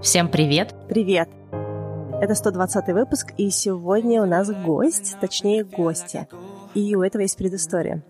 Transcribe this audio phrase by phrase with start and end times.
[0.00, 0.76] Всем привет!
[0.88, 1.28] Привет!
[2.22, 6.28] Это 120 выпуск, и сегодня у нас гость, точнее гости.
[6.74, 8.04] И у этого есть предыстория.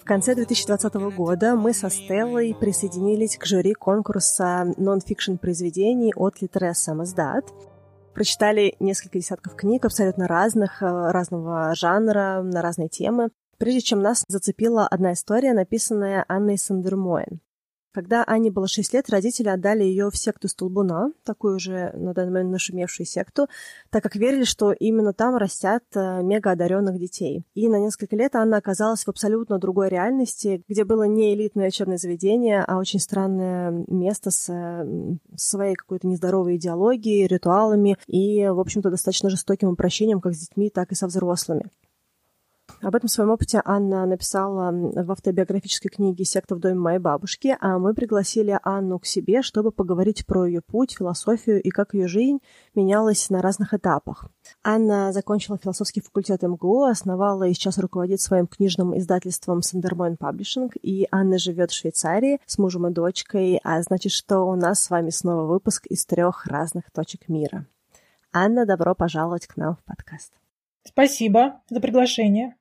[0.00, 6.78] В конце 2020 года мы со Стеллой присоединились к жюри конкурса нон-фикшн произведений от Литерес
[6.78, 7.44] Самоздат.
[8.14, 13.28] Прочитали несколько десятков книг абсолютно разных, э, разного жанра, на разные темы.
[13.58, 17.40] Прежде чем нас зацепила одна история, написанная Анной Сандермоен.
[17.96, 22.30] Когда Ане было 6 лет, родители отдали ее в секту Столбуна, такую же на данный
[22.30, 23.48] момент нашумевшую секту,
[23.88, 27.46] так как верили, что именно там растят э, мега одаренных детей.
[27.54, 31.96] И на несколько лет Анна оказалась в абсолютно другой реальности, где было не элитное учебное
[31.96, 34.86] заведение, а очень странное место с
[35.34, 40.92] своей какой-то нездоровой идеологией, ритуалами и, в общем-то, достаточно жестоким обращением как с детьми, так
[40.92, 41.70] и со взрослыми.
[42.82, 47.78] Об этом своем опыте Анна написала в автобиографической книге «Секта в доме моей бабушки», а
[47.78, 52.38] мы пригласили Анну к себе, чтобы поговорить про ее путь, философию и как ее жизнь
[52.74, 54.28] менялась на разных этапах.
[54.62, 61.08] Анна закончила философский факультет МГУ, основала и сейчас руководит своим книжным издательством Сандермойн Паблишинг, и
[61.10, 65.10] Анна живет в Швейцарии с мужем и дочкой, а значит, что у нас с вами
[65.10, 67.66] снова выпуск из трех разных точек мира.
[68.32, 70.32] Анна, добро пожаловать к нам в подкаст.
[70.84, 72.54] Спасибо за приглашение.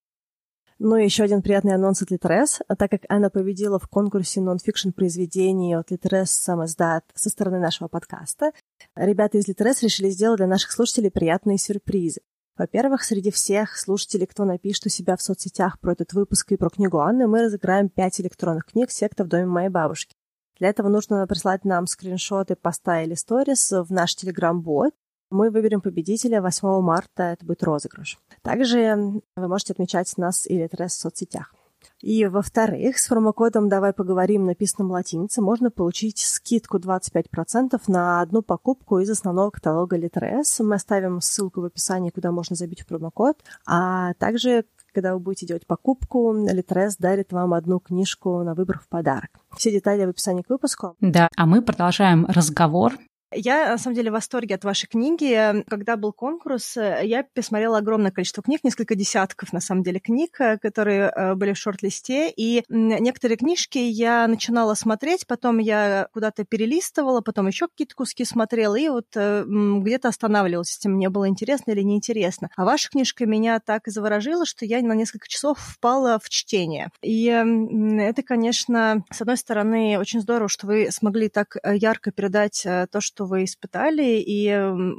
[0.78, 4.90] Ну и еще один приятный анонс от Литрес, так как Анна победила в конкурсе нон-фикшн
[4.90, 8.52] произведений от Литрес Самоздат со стороны нашего подкаста.
[8.94, 12.20] Ребята из Литрес решили сделать для наших слушателей приятные сюрпризы.
[12.58, 16.70] Во-первых, среди всех слушателей, кто напишет у себя в соцсетях про этот выпуск и про
[16.70, 20.14] книгу Анны, мы разыграем 5 электронных книг «Секта в доме моей бабушки».
[20.60, 24.94] Для этого нужно прислать нам скриншоты поста или сторис в наш телеграм-бот,
[25.36, 28.18] мы выберем победителя 8 марта, это будет розыгрыш.
[28.42, 31.54] Также вы можете отмечать нас или Трес в соцсетях.
[32.02, 39.00] И, во-вторых, с промокодом «Давай поговорим» написанным латинице можно получить скидку 25% на одну покупку
[39.00, 40.60] из основного каталога Литрес.
[40.60, 43.38] Мы оставим ссылку в описании, куда можно забить промокод.
[43.66, 48.88] А также, когда вы будете делать покупку, Литрес дарит вам одну книжку на выбор в
[48.88, 49.30] подарок.
[49.56, 50.96] Все детали в описании к выпуску.
[51.02, 52.94] Да, а мы продолжаем разговор
[53.36, 55.64] я, на самом деле, в восторге от вашей книги.
[55.70, 60.58] Когда был конкурс, я посмотрела огромное количество книг, несколько десятков, на самом деле, книг, э,
[60.58, 62.32] которые э, были в шорт-листе.
[62.36, 68.76] И некоторые книжки я начинала смотреть, потом я куда-то перелистывала, потом еще какие-то куски смотрела,
[68.76, 72.50] и вот э, где-то останавливалась, если мне было интересно или неинтересно.
[72.56, 76.90] А ваша книжка меня так заворожила, что я на несколько часов впала в чтение.
[77.02, 83.02] И это, конечно, с одной стороны, очень здорово, что вы смогли так ярко передать то,
[83.02, 84.48] что вы испытали, и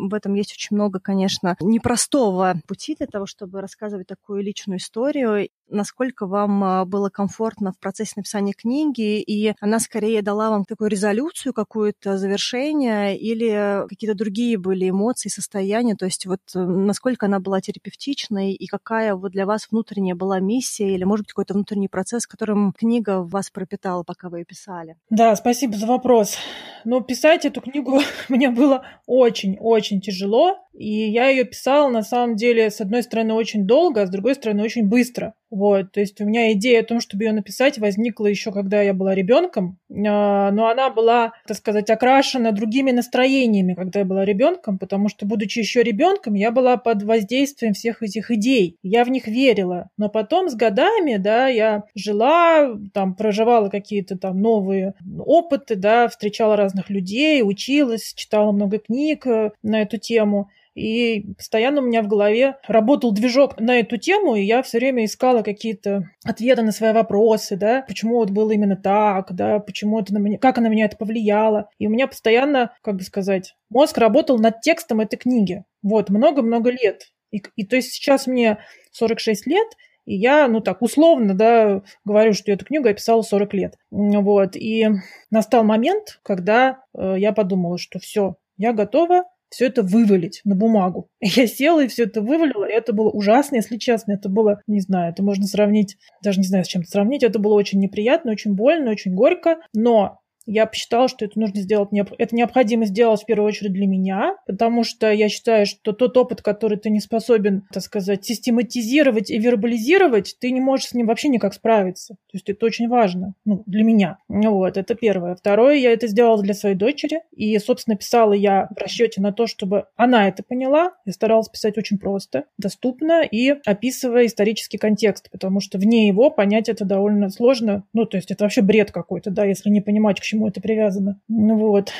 [0.09, 5.49] в этом есть очень много, конечно, непростого пути для того, чтобы рассказывать такую личную историю
[5.69, 10.91] насколько вам а, было комфортно в процессе написания книги, и она скорее дала вам такую
[10.91, 17.41] резолюцию, какое-то завершение, или какие-то другие были эмоции, состояния, то есть вот э, насколько она
[17.41, 21.89] была терапевтичной, и какая вот для вас внутренняя была миссия, или, может быть, какой-то внутренний
[21.89, 24.97] процесс, которым книга вас пропитала, пока вы ее писали?
[25.11, 26.37] Да, спасибо за вопрос.
[26.85, 32.71] Но писать эту книгу мне было очень-очень тяжело, и я ее писала, на самом деле,
[32.71, 35.35] с одной стороны, очень долго, а с другой стороны, очень быстро.
[35.49, 38.93] Вот, то есть у меня идея о том, чтобы ее написать, возникла еще когда я
[38.93, 44.77] была ребенком, а, но она была, так сказать, окрашена другими настроениями, когда я была ребенком,
[44.79, 49.29] потому что, будучи еще ребенком, я была под воздействием всех этих идей, я в них
[49.29, 56.09] верила, но потом с годами, да, я жила, там, проживала какие-то там новые опыты, да,
[56.09, 62.03] встречала разных людей, училась, читала много книг э, на эту тему, и постоянно у меня
[62.03, 66.71] в голове работал движок на эту тему, и я все время искала какие-то ответы на
[66.71, 70.69] свои вопросы, да, почему вот было именно так, да, почему это на меня, как она
[70.69, 71.71] на меня это повлияло.
[71.79, 75.65] И у меня постоянно, как бы сказать, мозг работал над текстом этой книги.
[75.83, 77.13] Вот, много-много лет.
[77.31, 78.59] И, и то есть сейчас мне
[78.93, 79.69] 46 лет,
[80.05, 83.75] и я, ну так, условно, да, говорю, что эту книгу я писала 40 лет.
[83.91, 84.57] Вот.
[84.57, 84.89] И
[85.31, 91.09] настал момент, когда э, я подумала, что все, я готова, все это вывалить на бумагу.
[91.21, 94.13] Я села и все это вывалила, и это было ужасно, если честно.
[94.13, 97.23] Это было, не знаю, это можно сравнить, даже не знаю, с чем сравнить.
[97.23, 101.91] Это было очень неприятно, очень больно, очень горько, но я посчитала, что это нужно сделать,
[102.19, 106.43] это необходимо сделать в первую очередь для меня, потому что я считаю, что тот опыт,
[106.43, 111.29] который ты не способен, так сказать, систематизировать и вербализировать, ты не можешь с ним вообще
[111.29, 112.15] никак справиться.
[112.15, 114.19] То есть это очень важно, ну, для меня.
[114.29, 115.35] Вот, это первое.
[115.35, 119.47] Второе, я это сделала для своей дочери, и, собственно, писала я в расчете на то,
[119.47, 120.93] чтобы она это поняла.
[121.05, 126.69] Я старалась писать очень просто, доступно и описывая исторический контекст, потому что вне его понять
[126.69, 127.85] это довольно сложно.
[127.93, 130.61] Ну, то есть это вообще бред какой-то, да, если не понимать, к чему чему это
[130.61, 131.21] привязано.
[131.29, 131.91] Ну вот.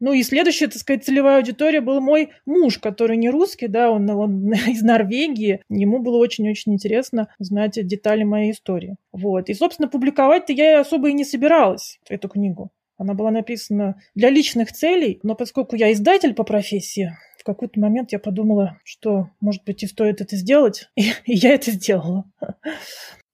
[0.00, 4.10] Ну и следующая, так сказать, целевая аудитория был мой муж, который не русский, да, он,
[4.10, 5.62] он из Норвегии.
[5.68, 8.96] Ему было очень-очень интересно знать детали моей истории.
[9.12, 9.48] Вот.
[9.48, 12.70] И, собственно, публиковать-то я особо и не собиралась, эту книгу.
[12.96, 18.12] Она была написана для личных целей, но поскольку я издатель по профессии, в какой-то момент
[18.12, 22.24] я подумала, что, может быть, и стоит это сделать, и, и я это сделала.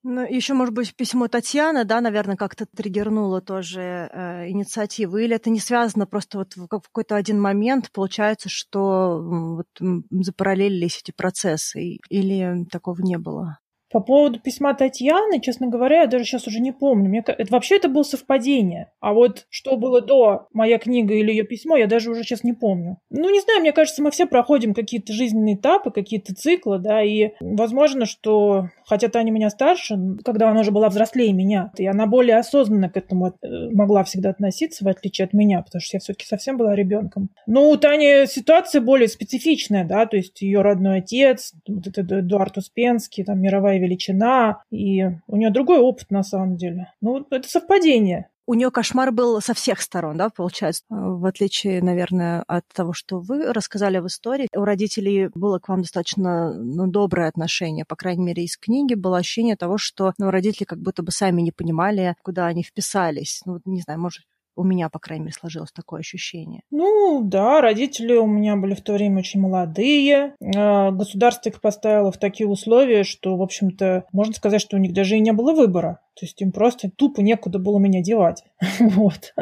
[0.03, 5.51] Ну, еще, может быть, письмо Татьяны, да, наверное, как-то триггернуло тоже э, инициативу, или это
[5.51, 9.67] не связано просто вот в какой-то один момент получается, что вот
[10.09, 13.59] запараллелились эти процессы, или такого не было?
[13.91, 17.09] По поводу письма Татьяны, честно говоря, я даже сейчас уже не помню.
[17.09, 18.91] Мне, это, вообще это было совпадение.
[18.99, 22.53] А вот что было до моя книга или ее письмо, я даже уже сейчас не
[22.53, 22.97] помню.
[23.09, 27.31] Ну, не знаю, мне кажется, мы все проходим какие-то жизненные этапы, какие-то циклы, да, и
[27.41, 32.37] возможно, что, хотя Таня меня старше, когда она уже была взрослее меня, и она более
[32.37, 36.25] осознанно к этому э, могла всегда относиться, в отличие от меня, потому что я все-таки
[36.25, 37.29] совсем была ребенком.
[37.45, 42.57] Но у Тани ситуация более специфичная, да, то есть ее родной отец, вот этот Эдуард
[42.57, 46.91] Успенский, там, мировая величина, и у нее другой опыт на самом деле.
[47.01, 48.29] Ну, это совпадение.
[48.47, 50.83] У нее кошмар был со всех сторон, да, получается.
[50.89, 55.83] В отличие, наверное, от того, что вы рассказали в истории, у родителей было к вам
[55.83, 57.85] достаточно ну, доброе отношение.
[57.85, 61.41] По крайней мере, из книги было ощущение того, что ну, родители как будто бы сами
[61.41, 63.41] не понимали, куда они вписались.
[63.45, 64.23] Ну, не знаю, может,
[64.55, 66.61] у меня, по крайней мере, сложилось такое ощущение.
[66.71, 70.35] Ну, да, родители у меня были в то время очень молодые.
[70.55, 74.93] А, государство их поставило в такие условия, что, в общем-то, можно сказать, что у них
[74.93, 75.99] даже и не было выбора.
[76.19, 78.43] То есть им просто тупо некуда было меня девать.
[78.79, 79.33] вот.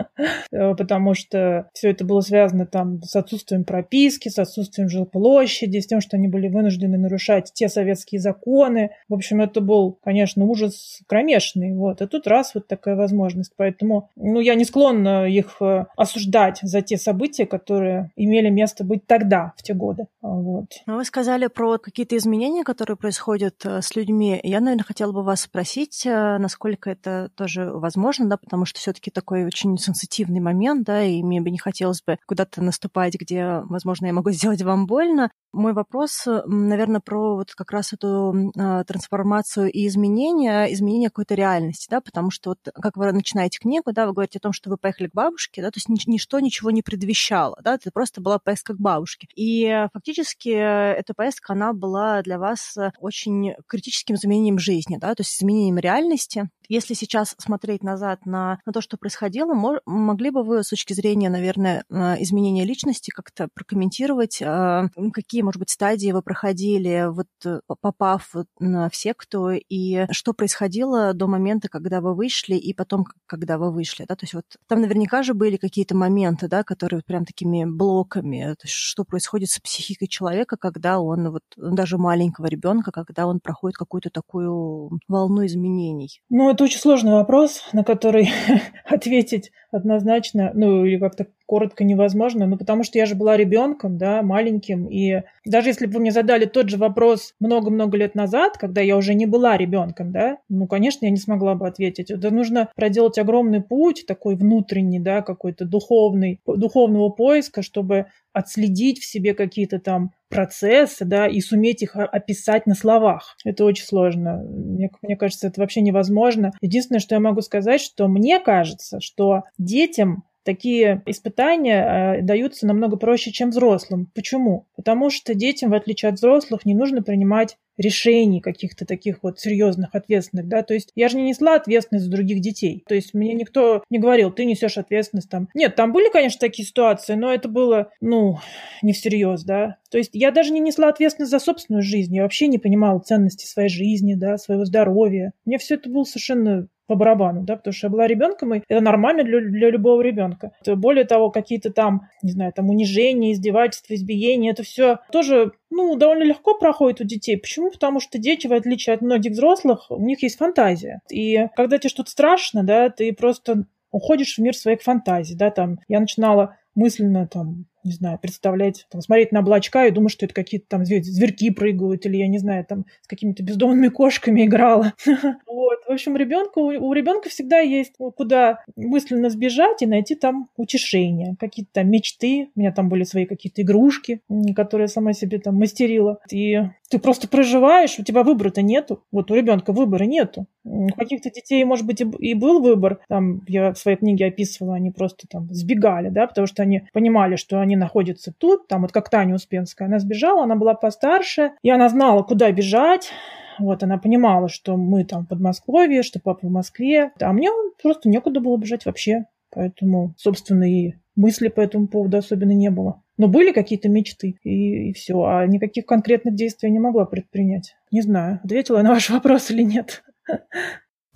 [0.51, 5.87] Э, потому что все это было связано там с отсутствием прописки, с отсутствием жилплощади, с
[5.87, 8.91] тем, что они были вынуждены нарушать те советские законы.
[9.09, 11.73] В общем, это был, конечно, ужас кромешный.
[11.73, 12.01] Вот.
[12.01, 13.53] И тут раз вот такая возможность.
[13.57, 19.05] Поэтому, ну, я не склонна их э, осуждать за те события, которые имели место быть
[19.07, 20.05] тогда, в те годы.
[20.21, 20.67] Вот.
[20.85, 24.39] Ну, вы сказали про какие-то изменения, которые происходят э, с людьми.
[24.43, 29.11] Я, наверное, хотела бы вас спросить, насколько насколько это тоже возможно, да, потому что все-таки
[29.11, 34.07] такой очень сенситивный момент, да, и мне бы не хотелось бы куда-то наступать, где, возможно,
[34.07, 35.31] я могу сделать вам больно.
[35.53, 41.87] Мой вопрос, наверное, про вот как раз эту э, трансформацию и изменение, изменение какой-то реальности,
[41.89, 44.77] да, потому что вот как вы начинаете книгу, да, вы говорите о том, что вы
[44.77, 48.73] поехали к бабушке, да, то есть ничто ничего не предвещало, да, это просто была поездка
[48.73, 49.27] к бабушке.
[49.35, 55.41] И фактически эта поездка, она была для вас очень критическим изменением жизни, да, то есть
[55.41, 56.48] изменением реальности.
[56.69, 60.93] Если сейчас смотреть назад на, на то, что происходило, мож, могли бы вы с точки
[60.93, 67.27] зрения, наверное, э, изменения личности как-то прокомментировать, э, какие может быть, стадии вы проходили, вот
[67.43, 73.57] э, попав в секту, и что происходило до момента, когда вы вышли, и потом, когда
[73.57, 77.25] вы вышли, да, то есть вот там наверняка же были какие-то моменты, да, которые прям
[77.25, 82.91] такими блоками, то есть что происходит с психикой человека, когда он, вот даже маленького ребенка,
[82.91, 86.21] когда он проходит какую-то такую волну изменений?
[86.39, 88.29] Ну, это очень сложный вопрос, на который
[88.85, 94.21] ответить однозначно, ну, или как-то коротко невозможно, ну, потому что я же была ребенком, да,
[94.21, 98.81] маленьким, и даже если бы вы мне задали тот же вопрос много-много лет назад, когда
[98.81, 102.11] я уже не была ребенком, да, ну, конечно, я не смогла бы ответить.
[102.11, 109.05] Это нужно проделать огромный путь, такой внутренний, да, какой-то духовный, духовного поиска, чтобы отследить в
[109.05, 113.35] себе какие-то там процессы, да, и суметь их описать на словах.
[113.43, 114.37] Это очень сложно.
[114.37, 116.51] Мне, мне кажется, это вообще невозможно.
[116.61, 122.97] Единственное, что я могу сказать, что мне кажется, что детям такие испытания э, даются намного
[122.97, 124.11] проще, чем взрослым.
[124.13, 124.67] Почему?
[124.75, 129.95] Потому что детям, в отличие от взрослых, не нужно принимать решений каких-то таких вот серьезных,
[129.95, 133.33] ответственных, да, то есть я же не несла ответственность за других детей, то есть мне
[133.33, 135.47] никто не говорил, ты несешь ответственность там.
[135.53, 138.37] Нет, там были, конечно, такие ситуации, но это было, ну,
[138.81, 139.77] не всерьез, да.
[139.89, 143.45] То есть я даже не несла ответственность за собственную жизнь, я вообще не понимала ценности
[143.45, 145.31] своей жизни, да, своего здоровья.
[145.45, 148.81] Мне все это было совершенно по барабану, да, потому что я была ребенком, и это
[148.81, 150.53] нормально для, для любого ребенка.
[150.65, 156.23] Более того, какие-то там, не знаю, там унижения, издевательства, избиения, это все тоже, ну, довольно
[156.23, 157.37] легко проходит у детей.
[157.37, 157.69] Почему?
[157.69, 161.01] Потому что дети, в отличие от многих взрослых, у них есть фантазия.
[161.11, 165.79] И когда тебе что-то страшно, да, ты просто уходишь в мир своих фантазий, да, там,
[165.87, 170.33] я начинала мысленно там не знаю, представлять, там, смотреть на облачка и думать, что это
[170.33, 174.93] какие-то там зверьки прыгают, или я не знаю, там с какими-то бездомными кошками играла.
[175.45, 175.79] Вот.
[175.87, 181.71] В общем, ребенка, у ребенка всегда есть куда мысленно сбежать и найти там утешение, какие-то
[181.73, 182.49] там мечты.
[182.55, 184.21] У меня там были свои какие-то игрушки,
[184.55, 186.19] которые я сама себе там мастерила.
[186.31, 186.59] И
[186.89, 189.03] ты просто проживаешь, у тебя выбора-то нету.
[189.11, 190.47] Вот у ребенка выбора нету.
[190.63, 192.99] У каких-то детей, может быть, и был выбор.
[193.07, 197.35] Там я в своей книге описывала, они просто там сбегали, да, потому что они понимали,
[197.35, 198.67] что они находятся тут.
[198.67, 203.11] Там вот как Таня Успенская, она сбежала, она была постарше, и она знала, куда бежать.
[203.59, 207.11] Вот она понимала, что мы там в Подмосковье, что папа в Москве.
[207.19, 207.49] А мне
[207.81, 209.25] просто некуда было бежать вообще.
[209.51, 213.01] Поэтому, собственно, и мысли по этому поводу особенно не было.
[213.19, 215.21] Но были какие-то мечты, и, и все.
[215.23, 217.75] А никаких конкретных действий я не могла предпринять.
[217.91, 220.03] Не знаю, ответила я на ваш вопрос или нет.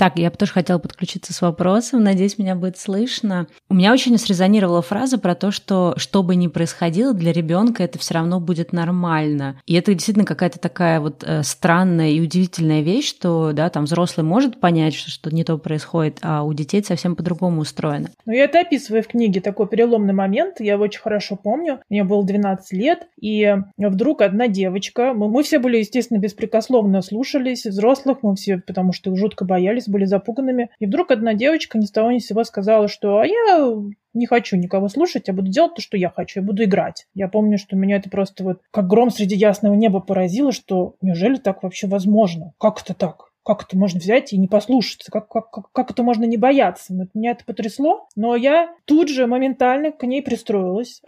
[0.04, 3.48] Так, я бы тоже хотела подключиться с вопросом, надеюсь, меня будет слышно.
[3.70, 7.98] У меня очень срезонировала фраза про то, что что бы ни происходило для ребенка, это
[8.00, 9.62] все равно будет нормально.
[9.66, 14.26] И это действительно какая-то такая вот э, странная и удивительная вещь, что да, там взрослый
[14.26, 18.10] может понять, что что не то происходит, а у детей совсем по-другому устроено.
[18.26, 21.80] Ну, я это описываю в книге, такой переломный момент, я его очень хорошо помню.
[21.90, 27.66] Мне было 12 лет, и вдруг одна девочка, мы, мы все были, естественно, беспрекословно слушались
[27.66, 30.70] взрослых, мы все, потому что жутко боялись, боялись, были запуганными.
[30.80, 33.74] И вдруг одна девочка ни с того ни с сего сказала, что «а я
[34.14, 37.08] не хочу никого слушать, я буду делать то, что я хочу, я буду играть.
[37.14, 41.36] Я помню, что меня это просто вот как гром среди ясного неба поразило, что неужели
[41.36, 42.54] так вообще возможно?
[42.60, 43.32] Как это так?
[43.44, 45.12] Как это можно взять и не послушаться?
[45.12, 46.94] Как, как, как, как это можно не бояться?
[47.14, 51.02] Меня это потрясло, но я тут же моментально к ней пристроилась.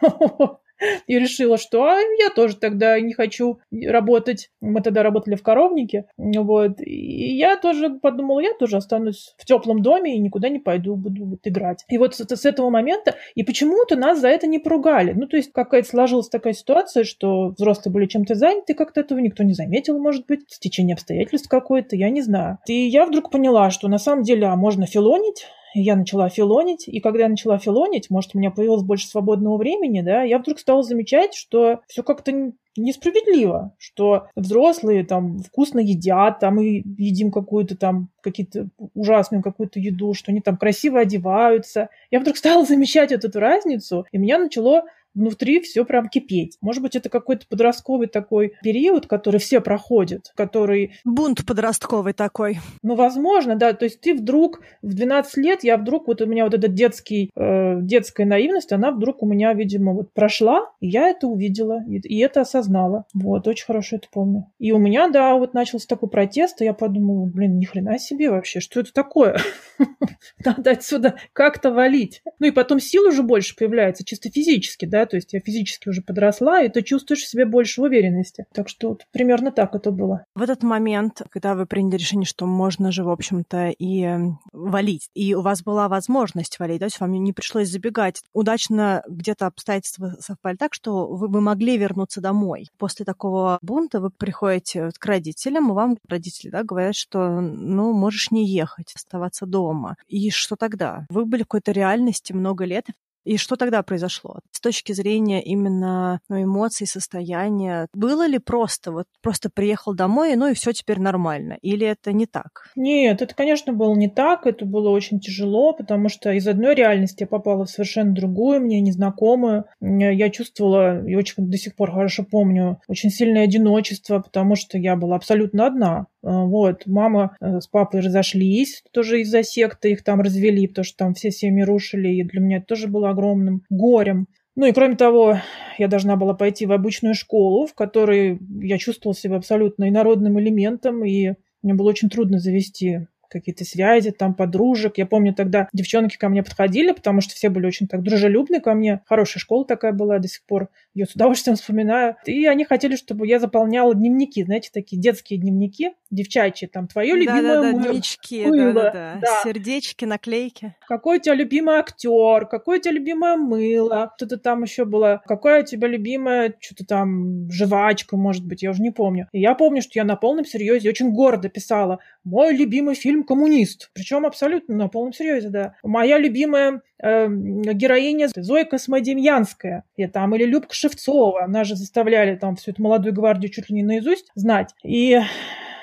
[1.06, 4.50] и решила, что а, я тоже тогда не хочу работать.
[4.60, 6.06] Мы тогда работали в коровнике.
[6.16, 6.80] Вот.
[6.80, 11.24] И я тоже подумала, я тоже останусь в теплом доме и никуда не пойду, буду
[11.24, 11.84] вот играть.
[11.88, 15.12] И вот с, с этого момента, и почему-то нас за это не поругали.
[15.12, 19.42] Ну, то есть какая-то сложилась такая ситуация, что взрослые были чем-то заняты, как-то этого никто
[19.42, 22.58] не заметил, может быть, стечение обстоятельств какое-то, я не знаю.
[22.66, 27.00] И я вдруг поняла, что на самом деле а можно филонить, я начала филонить, и
[27.00, 30.82] когда я начала филонить, может, у меня появилось больше свободного времени, да, я вдруг стала
[30.82, 38.10] замечать, что все как-то несправедливо, что взрослые там вкусно едят, там мы едим какую-то там
[38.22, 41.88] какие-то ужасную какую-то еду, что они там красиво одеваются.
[42.10, 46.56] Я вдруг стала замечать вот эту разницу, и меня начало внутри все прям кипеть.
[46.60, 50.92] Может быть, это какой-то подростковый такой период, который все проходят, который...
[51.04, 52.58] Бунт подростковый такой.
[52.82, 53.72] Ну, возможно, да.
[53.72, 57.30] То есть ты вдруг в 12 лет, я вдруг, вот у меня вот эта детский,
[57.34, 61.98] э, детская наивность, она вдруг у меня, видимо, вот прошла, и я это увидела, и,
[61.98, 63.04] и это осознала.
[63.14, 64.46] Вот, очень хорошо это помню.
[64.58, 68.30] И у меня, да, вот начался такой протест, и я подумала, блин, ни хрена себе
[68.30, 69.38] вообще, что это такое?
[70.44, 72.22] Надо отсюда как-то валить.
[72.38, 76.02] Ну и потом сил уже больше появляется, чисто физически, да, то есть я физически уже
[76.02, 78.46] подросла, и ты чувствуешь в себе больше уверенности.
[78.52, 80.24] Так что вот примерно так это было.
[80.34, 85.08] В этот момент, когда вы приняли решение, что можно же, в общем-то, и эм, валить,
[85.14, 90.16] и у вас была возможность валить, то есть вам не пришлось забегать, удачно где-то обстоятельства
[90.20, 92.68] совпали так, что вы бы могли вернуться домой.
[92.78, 98.30] После такого бунта вы приходите к родителям, и вам родители да, говорят, что ну, можешь
[98.30, 99.96] не ехать, оставаться дома.
[100.08, 101.06] И что тогда?
[101.10, 102.86] Вы были в какой-то реальности много лет,
[103.24, 104.40] и что тогда произошло?
[104.50, 110.48] С точки зрения именно ну, эмоций, состояния, было ли просто вот просто приехал домой, ну
[110.48, 111.58] и все теперь нормально?
[111.62, 112.70] Или это не так?
[112.76, 114.46] Нет, это, конечно, было не так.
[114.46, 118.80] Это было очень тяжело, потому что из одной реальности я попала в совершенно другую, мне
[118.80, 119.64] незнакомую.
[119.80, 124.96] Я чувствовала, и очень до сих пор хорошо помню, очень сильное одиночество, потому что я
[124.96, 126.06] была абсолютно одна.
[126.22, 130.96] А, вот, мама э, с папой разошлись тоже из-за секты, их там развели, потому что
[130.96, 134.26] там все семьи рушили, и для меня это тоже было огромным горем.
[134.56, 135.38] Ну и кроме того,
[135.78, 141.04] я должна была пойти в обычную школу, в которой я чувствовала себя абсолютно инородным элементом,
[141.04, 144.98] и мне было очень трудно завести какие-то связи, там, подружек.
[144.98, 148.74] Я помню, тогда девчонки ко мне подходили, потому что все были очень так дружелюбны ко
[148.74, 149.00] мне.
[149.06, 150.68] Хорошая школа такая была до сих пор.
[150.94, 152.16] Ее с удовольствием вспоминаю.
[152.24, 157.42] И они хотели, чтобы я заполняла дневники, знаете, такие детские дневники, девчачьи, там, твое любимое
[157.42, 158.72] да, да, да, дневнички, мыло.
[158.72, 159.40] Да, да, да.
[159.44, 160.74] Сердечки, наклейки.
[160.88, 165.62] Какой у тебя любимый актер, какое у тебя любимое мыло, что-то там еще было, какая
[165.62, 169.28] у тебя любимая, что-то там, жвачка, может быть, я уже не помню.
[169.32, 173.90] И я помню, что я на полном серьезе очень гордо писала, мой любимый фильм «Коммунист».
[173.92, 175.74] Причем абсолютно на полном серьезе, да.
[175.82, 179.84] Моя любимая э, героиня Зоя Космодемьянская.
[179.96, 181.46] И там, или Любка Шевцова.
[181.46, 184.74] Нас же заставляли там всю эту молодую гвардию чуть ли не наизусть знать.
[184.84, 185.20] И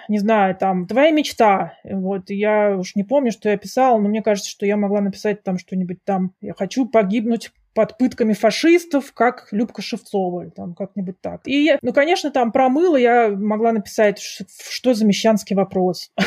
[0.08, 1.74] не знаю, там, твоя мечта.
[1.84, 5.44] Вот, я уж не помню, что я писала, но мне кажется, что я могла написать
[5.44, 11.22] там что-нибудь там, я хочу погибнуть под пытками фашистов, как Любка Шевцова, или там как-нибудь
[11.22, 11.42] так.
[11.46, 16.12] И, ну, конечно, там про мыло я могла написать, что за мещанский вопрос.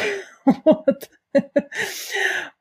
[0.64, 1.10] Вот.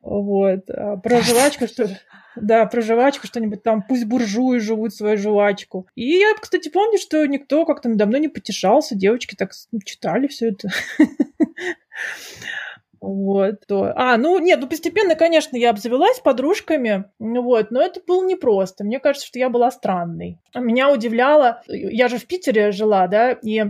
[0.02, 0.70] Вот.
[0.70, 1.88] А про жвачку, что...
[2.36, 5.86] Да, про жвачку что-нибудь там, пусть буржуи живут свою жвачку.
[5.94, 9.52] И я, кстати, помню, что никто как-то надо мной не потешался, девочки так
[9.84, 10.68] читали все это.
[13.02, 13.62] Вот.
[13.70, 18.84] А, ну нет, ну постепенно, конечно, я обзавелась подружками, вот, но это было непросто.
[18.84, 20.36] Мне кажется, что я была странной.
[20.54, 23.64] Меня удивляло, я же в Питере жила, да, и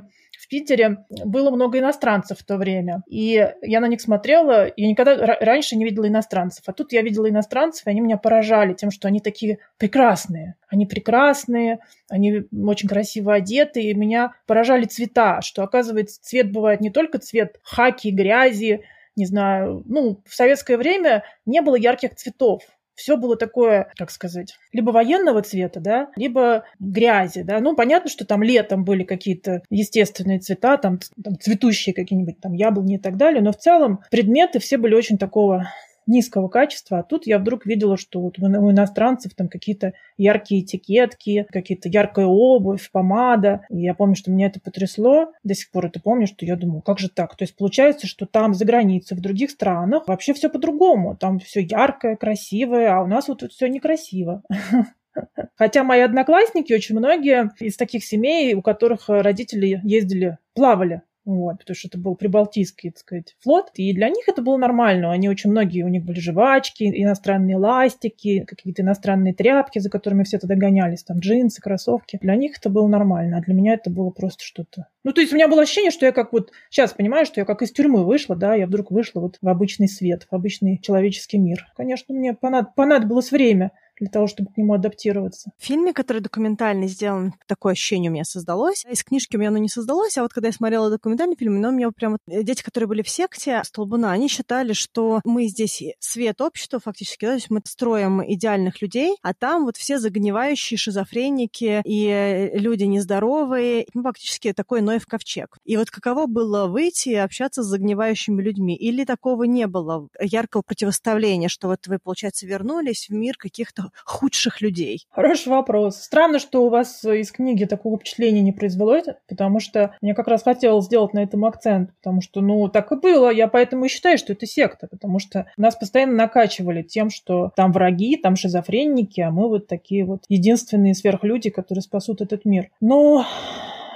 [0.50, 3.02] Питере было много иностранцев в то время.
[3.06, 6.64] И я на них смотрела, я никогда раньше не видела иностранцев.
[6.66, 10.56] А тут я видела иностранцев, и они меня поражали тем, что они такие прекрасные.
[10.68, 11.78] Они прекрасные,
[12.10, 17.60] они очень красиво одеты, и меня поражали цвета, что, оказывается, цвет бывает не только цвет
[17.62, 18.82] хаки, грязи,
[19.14, 22.62] не знаю, ну, в советское время не было ярких цветов.
[23.00, 27.60] Все было такое, как сказать, либо военного цвета, да, либо грязи, да.
[27.60, 32.96] Ну, понятно, что там летом были какие-то естественные цвета, там, там цветущие какие-нибудь там яблони
[32.96, 35.72] и так далее, но в целом предметы все были очень такого
[36.10, 41.46] низкого качества, а тут я вдруг видела, что вот у иностранцев там какие-то яркие этикетки,
[41.50, 43.62] какие-то яркая обувь, помада.
[43.70, 45.32] И я помню, что меня это потрясло.
[45.44, 47.36] До сих пор это помню, что я думаю, как же так?
[47.36, 51.16] То есть получается, что там за границей, в других странах вообще все по-другому.
[51.16, 54.42] Там все яркое, красивое, а у нас вот все некрасиво.
[55.56, 61.74] Хотя мои одноклассники, очень многие из таких семей, у которых родители ездили, плавали вот, потому
[61.74, 65.12] что это был прибалтийский, так сказать, флот, и для них это было нормально.
[65.12, 70.38] Они очень многие, у них были жвачки, иностранные ластики, какие-то иностранные тряпки, за которыми все
[70.38, 72.18] туда гонялись, там джинсы, кроссовки.
[72.22, 74.86] Для них это было нормально, а для меня это было просто что-то.
[75.04, 77.44] Ну, то есть у меня было ощущение, что я как вот сейчас понимаю, что я
[77.44, 81.38] как из тюрьмы вышла, да, я вдруг вышла вот в обычный свет, в обычный человеческий
[81.38, 81.66] мир.
[81.76, 82.74] Конечно, мне понад...
[82.74, 85.50] понадобилось время для того, чтобы к нему адаптироваться.
[85.58, 88.84] В фильме, который документальный сделан, такое ощущение у меня создалось.
[88.90, 91.68] Из книжки у меня оно не создалось, а вот когда я смотрела документальный фильм, но
[91.68, 95.46] у меня прям вот э, дети, которые были в секте Столбуна, они считали, что мы
[95.46, 99.98] здесь свет общества фактически, да, то есть мы строим идеальных людей, а там вот все
[99.98, 105.58] загнивающие шизофреники и э, люди нездоровые, ну, фактически такой Ноев ковчег.
[105.64, 108.74] И вот каково было выйти и общаться с загнивающими людьми?
[108.76, 114.60] Или такого не было яркого противоставления, что вот вы, получается, вернулись в мир каких-то худших
[114.60, 115.06] людей?
[115.10, 115.96] Хороший вопрос.
[115.96, 118.90] Странно, что у вас из книги такого впечатления не произвело,
[119.28, 122.96] потому что мне как раз хотелось сделать на этом акцент, потому что, ну, так и
[122.96, 123.30] было.
[123.30, 127.72] Я поэтому и считаю, что это секта, потому что нас постоянно накачивали тем, что там
[127.72, 132.70] враги, там шизофреники, а мы вот такие вот единственные сверхлюди, которые спасут этот мир.
[132.80, 133.24] Но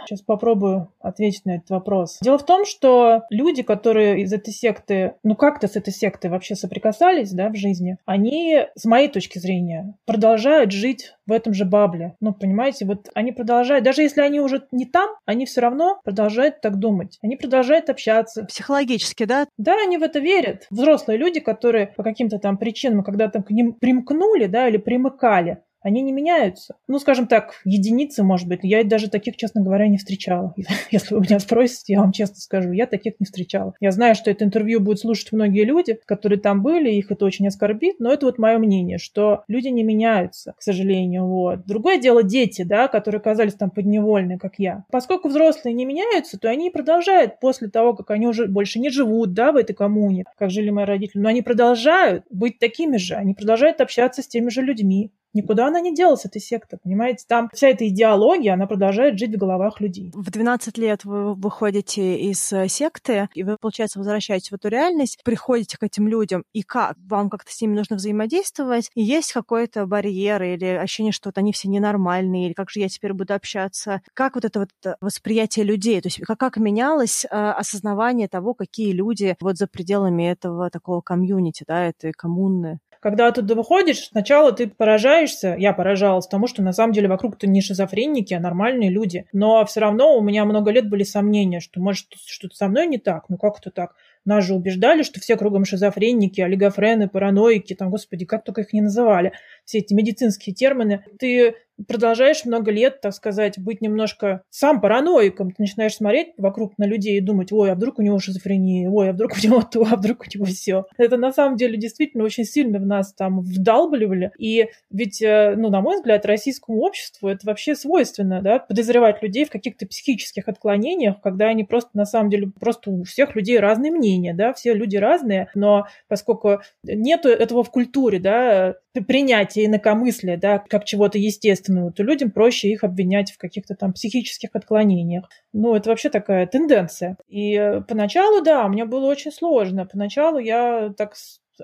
[0.06, 2.18] Сейчас попробую ответить на этот вопрос.
[2.22, 6.54] Дело в том, что люди, которые из этой секты, ну как-то с этой сектой вообще
[6.54, 12.14] соприкасались, да, в жизни, они, с моей точки зрения, продолжают жить в этом же бабле.
[12.20, 16.60] Ну, понимаете, вот они продолжают, даже если они уже не там, они все равно продолжают
[16.60, 17.18] так думать.
[17.22, 18.44] Они продолжают общаться.
[18.44, 19.46] Психологически, да?
[19.56, 20.66] Да, они в это верят.
[20.70, 25.62] Взрослые люди, которые по каким-то там причинам, когда там к ним примкнули, да, или примыкали,
[25.84, 26.76] они не меняются.
[26.88, 28.60] Ну, скажем так, единицы, может быть.
[28.62, 30.54] Я даже таких, честно говоря, не встречала.
[30.90, 33.74] Если вы меня спросите, я вам честно скажу, я таких не встречала.
[33.80, 37.46] Я знаю, что это интервью будут слушать многие люди, которые там были, их это очень
[37.46, 41.26] оскорбит, но это вот мое мнение, что люди не меняются, к сожалению.
[41.26, 41.66] Вот.
[41.66, 44.84] Другое дело дети, да, которые оказались там подневольны, как я.
[44.90, 49.34] Поскольку взрослые не меняются, то они продолжают после того, как они уже больше не живут,
[49.34, 53.34] да, в этой коммуне, как жили мои родители, но они продолжают быть такими же, они
[53.34, 55.10] продолжают общаться с теми же людьми.
[55.34, 57.24] Никуда она не делась, эта секта, понимаете?
[57.28, 60.12] Там вся эта идеология, она продолжает жить в головах людей.
[60.14, 65.18] В 12 лет вы выходите из э, секты, и вы, получается, возвращаетесь в эту реальность,
[65.24, 66.96] приходите к этим людям, и как?
[67.08, 71.52] Вам как-то с ними нужно взаимодействовать, и есть какой-то барьер или ощущение, что вот они
[71.52, 74.02] все ненормальные, или как же я теперь буду общаться?
[74.14, 76.00] Как вот это вот восприятие людей?
[76.00, 81.00] То есть как, как менялось э, осознавание того, какие люди вот за пределами этого такого
[81.00, 82.78] комьюнити, да, этой коммуны?
[83.04, 87.60] Когда оттуда выходишь, сначала ты поражаешься, я поражалась тому, что на самом деле вокруг-то не
[87.60, 89.26] шизофреники, а нормальные люди.
[89.30, 92.96] Но все равно у меня много лет были сомнения, что может что-то со мной не
[92.96, 93.94] так, ну как это так?
[94.24, 98.80] Нас же убеждали, что все кругом шизофреники, олигофрены, параноики, там, господи, как только их не
[98.80, 99.34] называли,
[99.66, 101.04] все эти медицинские термины.
[101.18, 105.50] Ты продолжаешь много лет, так сказать, быть немножко сам параноиком.
[105.50, 109.10] Ты начинаешь смотреть вокруг на людей и думать, ой, а вдруг у него шизофрения, ой,
[109.10, 110.86] а вдруг у него то, а вдруг у него все.
[110.96, 114.32] Это на самом деле действительно очень сильно в нас там вдалбливали.
[114.38, 119.44] И ведь, э, ну, на мой взгляд, российскому обществу это вообще свойственно, да, подозревать людей
[119.44, 123.92] в каких-то психических отклонениях, когда они просто, на самом деле, просто у всех людей разные
[123.92, 130.58] мнения, да, все люди разные, но поскольку нет этого в культуре, да, принятия инакомыслия, да,
[130.58, 135.28] как чего-то естественного, то людям проще их обвинять в каких-то там психических отклонениях.
[135.52, 137.16] Ну, это вообще такая тенденция.
[137.28, 139.86] И э, поначалу, да, мне было очень сложно.
[139.86, 141.14] Поначалу я так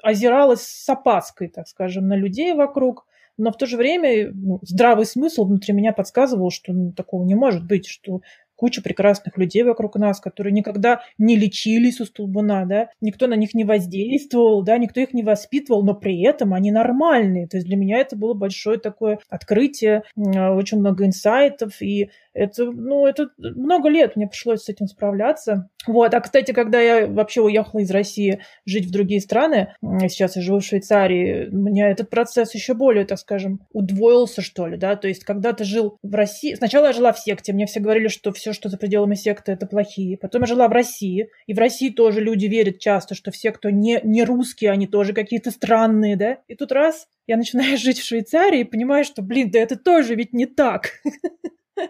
[0.02, 5.06] озиралась с опаской, так скажем, на людей вокруг, но в то же время ну, здравый
[5.06, 8.20] смысл внутри меня подсказывал, что ну, такого не может быть, что
[8.60, 13.54] куча прекрасных людей вокруг нас, которые никогда не лечились у столбуна, да, никто на них
[13.54, 17.48] не воздействовал, да, никто их не воспитывал, но при этом они нормальные.
[17.48, 23.06] То есть для меня это было большое такое открытие, очень много инсайтов, и это, ну,
[23.06, 25.68] это много лет мне пришлось с этим справляться.
[25.86, 26.14] Вот.
[26.14, 30.60] А, кстати, когда я вообще уехала из России жить в другие страны, сейчас я живу
[30.60, 35.08] в Швейцарии, у меня этот процесс еще более, так скажем, удвоился, что ли, да, то
[35.08, 36.54] есть когда ты жил в России...
[36.54, 39.66] Сначала я жила в секте, мне все говорили, что все, что за пределами секты, это
[39.66, 40.16] плохие.
[40.18, 43.70] Потом я жила в России, и в России тоже люди верят часто, что все, кто
[43.70, 46.38] не, не русские, они тоже какие-то странные, да.
[46.48, 50.14] И тут раз я начинаю жить в Швейцарии и понимаю, что, блин, да это тоже
[50.14, 50.90] ведь не так.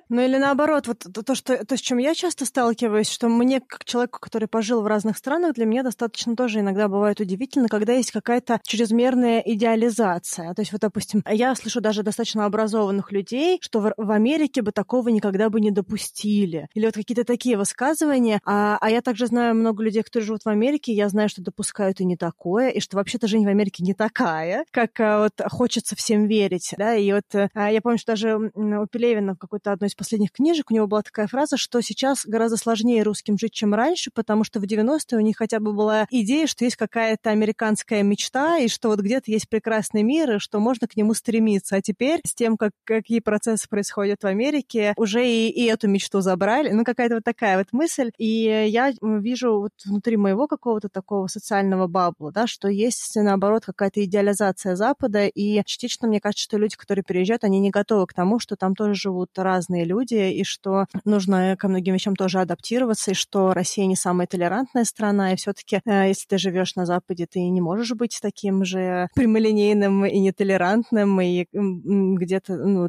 [0.09, 3.85] Ну или наоборот, вот то, что, то, с чем я часто сталкиваюсь, что мне, как
[3.85, 8.11] человеку, который пожил в разных странах, для меня достаточно тоже иногда бывает удивительно, когда есть
[8.11, 10.55] какая-то чрезмерная идеализация.
[10.55, 14.73] То есть вот, допустим, я слышу даже достаточно образованных людей, что в, в Америке бы
[14.73, 16.69] такого никогда бы не допустили.
[16.75, 18.41] Или вот какие-то такие высказывания.
[18.45, 22.01] А, а я также знаю много людей, которые живут в Америке, я знаю, что допускают
[22.01, 25.97] и не такое, и что вообще-то жизнь в Америке не такая, как а, вот хочется
[25.97, 26.75] всем верить.
[26.77, 26.95] Да?
[26.95, 27.25] И вот
[27.55, 30.87] а, я помню, что даже у Пелевина в какой-то одной из последних книжек у него
[30.87, 35.17] была такая фраза, что сейчас гораздо сложнее русским жить, чем раньше, потому что в 90-е
[35.17, 39.31] у них хотя бы была идея, что есть какая-то американская мечта, и что вот где-то
[39.31, 41.77] есть прекрасный мир, и что можно к нему стремиться.
[41.77, 46.21] А теперь с тем, как, какие процессы происходят в Америке, уже и, и эту мечту
[46.21, 46.71] забрали.
[46.71, 48.11] Ну, какая-то вот такая вот мысль.
[48.19, 48.27] И
[48.69, 54.77] я вижу вот внутри моего какого-то такого социального бабла, да, что есть, наоборот, какая-то идеализация
[54.77, 58.57] Запада, и частично мне кажется, что люди, которые переезжают, они не готовы к тому, что
[58.57, 63.15] там тоже живут разные разные люди, и что нужно ко многим вещам тоже адаптироваться, и
[63.15, 67.41] что Россия не самая толерантная страна, и все-таки, э, если ты живешь на Западе, ты
[67.41, 72.89] не можешь быть таким же прямолинейным и нетолерантным, и где-то ну,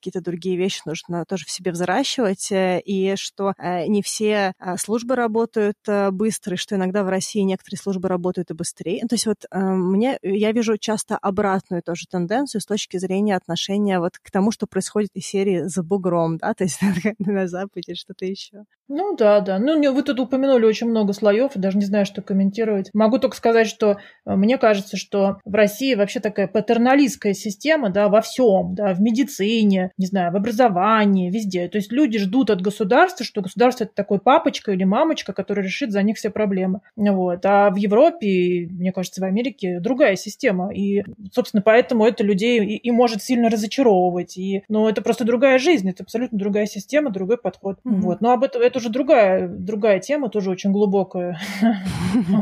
[0.00, 5.14] какие-то другие вещи нужно тоже в себе взращивать, э, и что э, не все службы
[5.14, 5.76] работают
[6.10, 9.06] быстро, и что иногда в России некоторые службы работают и быстрее.
[9.08, 14.18] То есть вот мне, я вижу часто обратную тоже тенденцию с точки зрения отношения вот
[14.18, 16.80] к тому, что происходит из серии «За бугром бугром, да, то есть
[17.18, 18.64] на Западе что-то еще.
[18.88, 19.58] Ну да, да.
[19.58, 22.88] Ну, вы тут упомянули очень много слоев, даже не знаю, что комментировать.
[22.94, 28.08] Могу только сказать, что э, мне кажется, что в России вообще такая патерналистская система, да,
[28.08, 31.68] во всем, да, в медицине, не знаю, в образовании, везде.
[31.68, 35.92] То есть люди ждут от государства, что государство это такой папочка или мамочка, который решит
[35.92, 36.80] за них все проблемы.
[36.96, 37.44] Вот.
[37.44, 40.72] А в Европе, мне кажется, в Америке другая система.
[40.72, 44.38] И, собственно, поэтому это людей и, и может сильно разочаровывать.
[44.38, 47.78] И, ну, это просто другая жизнь, это абсолютно другая система, другой подход.
[47.84, 48.00] Mm-hmm.
[48.00, 48.20] Вот.
[48.20, 51.38] Но об этом это уже другая, другая тема, тоже очень глубокая.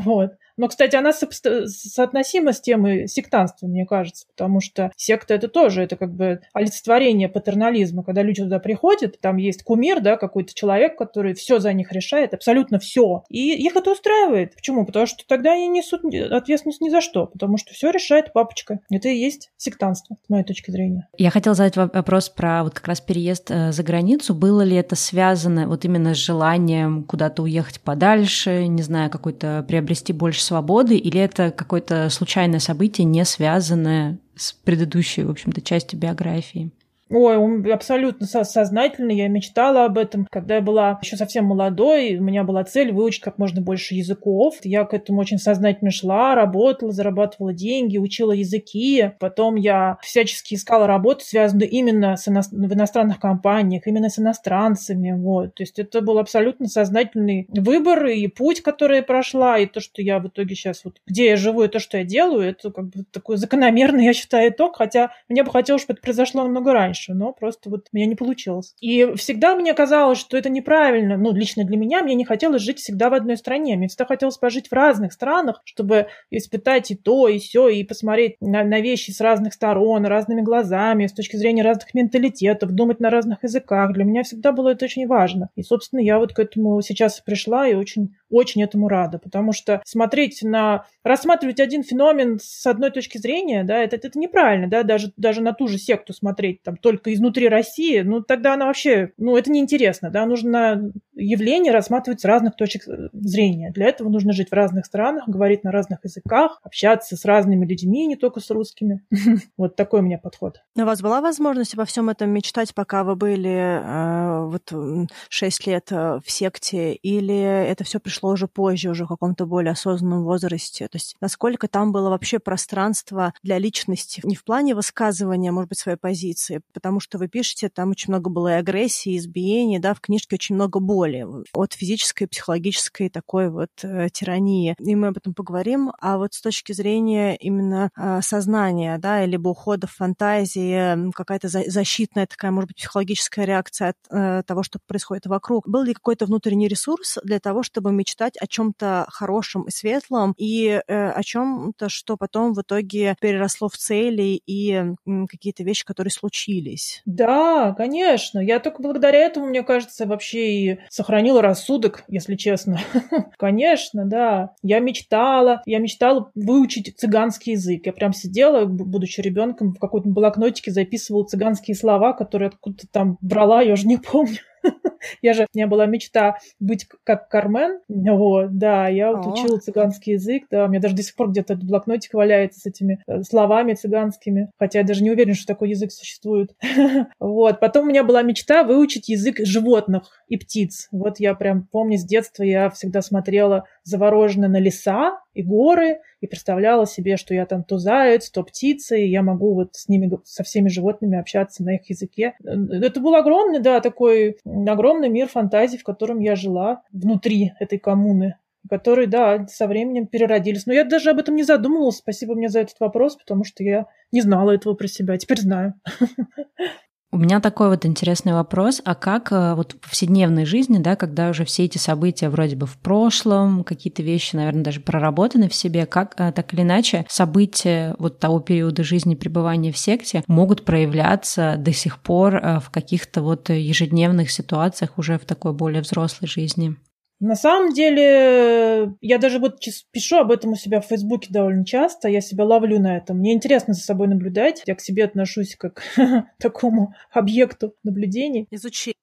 [0.05, 0.33] Вот.
[0.57, 1.29] Но, кстати, она со-
[1.67, 7.29] соотносима с темой сектанства, мне кажется, потому что секта это тоже, это как бы олицетворение
[7.29, 11.93] патернализма, когда люди туда приходят, там есть кумир, да, какой-то человек, который все за них
[11.93, 13.25] решает, абсолютно все.
[13.29, 14.55] И их это устраивает.
[14.55, 14.87] Почему?
[14.87, 18.81] Потому что тогда они несут ответственность ни за что, потому что все решает папочка.
[18.91, 21.09] Это и есть сектанство, с моей точки зрения.
[21.19, 24.35] Я хотела задать вопрос про вот как раз переезд э, за границу.
[24.35, 30.13] Было ли это связано вот именно с желанием куда-то уехать подальше, не знаю, какой-то приобрести
[30.13, 36.71] больше свободы, или это какое-то случайное событие, не связанное с предыдущей, в общем-то, частью биографии?
[37.09, 39.13] Ой, абсолютно сознательно.
[39.13, 42.17] Я мечтала об этом, когда я была еще совсем молодой.
[42.17, 44.57] У меня была цель выучить как можно больше языков.
[44.65, 49.13] Я к этому очень сознательно шла, работала, зарабатывала деньги, учила языки.
[49.21, 52.41] Потом я всячески искала работу, связанную именно с ино...
[52.41, 55.13] в иностранных компаниях, именно с иностранцами.
[55.13, 55.55] Вот.
[55.55, 60.03] То есть это был абсолютно сознательный выбор и путь, который я прошла, и то, что
[60.03, 62.87] я в итоге сейчас вот где я живу и то, что я делаю, это как
[62.87, 64.77] бы такой закономерный, я считаю, итог.
[64.77, 68.07] Хотя мне бы хотелось, чтобы это произошло намного раньше раньше, но просто вот у меня
[68.07, 68.75] не получилось.
[68.81, 71.17] И всегда мне казалось, что это неправильно.
[71.17, 73.77] Ну, лично для меня, мне не хотелось жить всегда в одной стране.
[73.77, 78.37] Мне всегда хотелось пожить в разных странах, чтобы испытать и то, и все, и посмотреть
[78.41, 83.11] на, на вещи с разных сторон, разными глазами, с точки зрения разных менталитетов, думать на
[83.11, 83.93] разных языках.
[83.93, 85.51] Для меня всегда было это очень важно.
[85.57, 89.83] И, собственно, я вот к этому сейчас пришла и очень, очень этому рада, потому что
[89.85, 95.13] смотреть на, рассматривать один феномен с одной точки зрения, да, это, это неправильно, да, даже,
[95.17, 99.37] даже на ту же секту смотреть там только изнутри России, ну тогда она вообще, ну
[99.37, 103.71] это неинтересно, да, нужно явления рассматривать с разных точек э, зрения.
[103.73, 108.07] Для этого нужно жить в разных странах, говорить на разных языках, общаться с разными людьми,
[108.07, 109.03] не только с русскими.
[109.57, 110.61] Вот такой у меня подход.
[110.77, 115.87] У вас была возможность обо всем этом мечтать, пока вы были э, вот 6 лет
[115.91, 120.89] э, в секте, или это все пришло уже позже, уже в каком-то более осознанном возрасте?
[120.89, 125.79] То есть насколько там было вообще пространство для личности, не в плане высказывания, может быть,
[125.79, 130.01] своей позиции, потому что вы пишете, там очень много было и агрессии, избиений, да, в
[130.01, 134.75] книжке очень много боли от физической, психологической такой вот э, тирании.
[134.79, 135.93] И мы об этом поговорим.
[136.01, 141.69] А вот с точки зрения именно э, сознания, да, либо ухода в фантазии, какая-то за-
[141.71, 145.69] защитная такая, может быть, психологическая реакция от э, того, что происходит вокруг.
[145.69, 150.81] Был ли какой-то внутренний ресурс для того, чтобы мечтать о чем-то хорошем и светлом и
[150.87, 156.13] э, о чем-то, что потом в итоге переросло в цели и э, какие-то вещи, которые
[156.13, 157.03] случились?
[157.05, 158.39] Да, конечно.
[158.39, 162.79] Я только благодаря этому, мне кажется, вообще и сохранила рассудок, если честно.
[163.39, 164.55] Конечно, да.
[164.63, 167.87] Я мечтала, я мечтала выучить цыганский язык.
[167.87, 173.63] Я прям сидела, будучи ребенком, в какой-то блокнотике записывала цыганские слова, которые откуда-то там брала,
[173.63, 174.39] я уже не помню.
[175.23, 177.81] Я же, у меня была мечта быть как Кармен.
[177.89, 181.57] Вот, да, я вот учила цыганский язык, да, у меня даже до сих пор где-то
[181.57, 185.93] блокнотик валяется с этими э, словами цыганскими, хотя я даже не уверена, что такой язык
[185.93, 186.55] существует.
[187.19, 190.89] Вот, потом у меня была мечта выучить язык животных и птиц.
[190.91, 196.27] Вот я прям помню с детства я всегда смотрела завороженно на леса и горы и
[196.27, 200.11] представляла себе, что я там то заяц, то птица, и я могу вот с ними,
[200.25, 202.35] со всеми животными общаться на их языке.
[202.43, 208.37] Это был огромный, да, такой огромный мир фантазий, в котором я жила внутри этой коммуны
[208.69, 210.67] которые, да, со временем переродились.
[210.67, 211.99] Но я даже об этом не задумывалась.
[211.99, 215.17] Спасибо мне за этот вопрос, потому что я не знала этого про себя.
[215.19, 215.75] Теперь знаю.
[217.13, 221.31] У меня такой вот интересный вопрос, а как э, вот в повседневной жизни, да, когда
[221.31, 225.87] уже все эти события вроде бы в прошлом, какие-то вещи, наверное, даже проработаны в себе,
[225.87, 231.55] как э, так или иначе события вот того периода жизни пребывания в секте могут проявляться
[231.57, 236.77] до сих пор э, в каких-то вот ежедневных ситуациях уже в такой более взрослой жизни?
[237.19, 242.09] На самом деле, я даже вот пишу об этом у себя в Фейсбуке довольно часто,
[242.09, 243.19] я себя ловлю на этом.
[243.19, 248.47] Мне интересно за собой наблюдать, я к себе отношусь как к такому объекту наблюдений.
[248.51, 248.97] Изучения.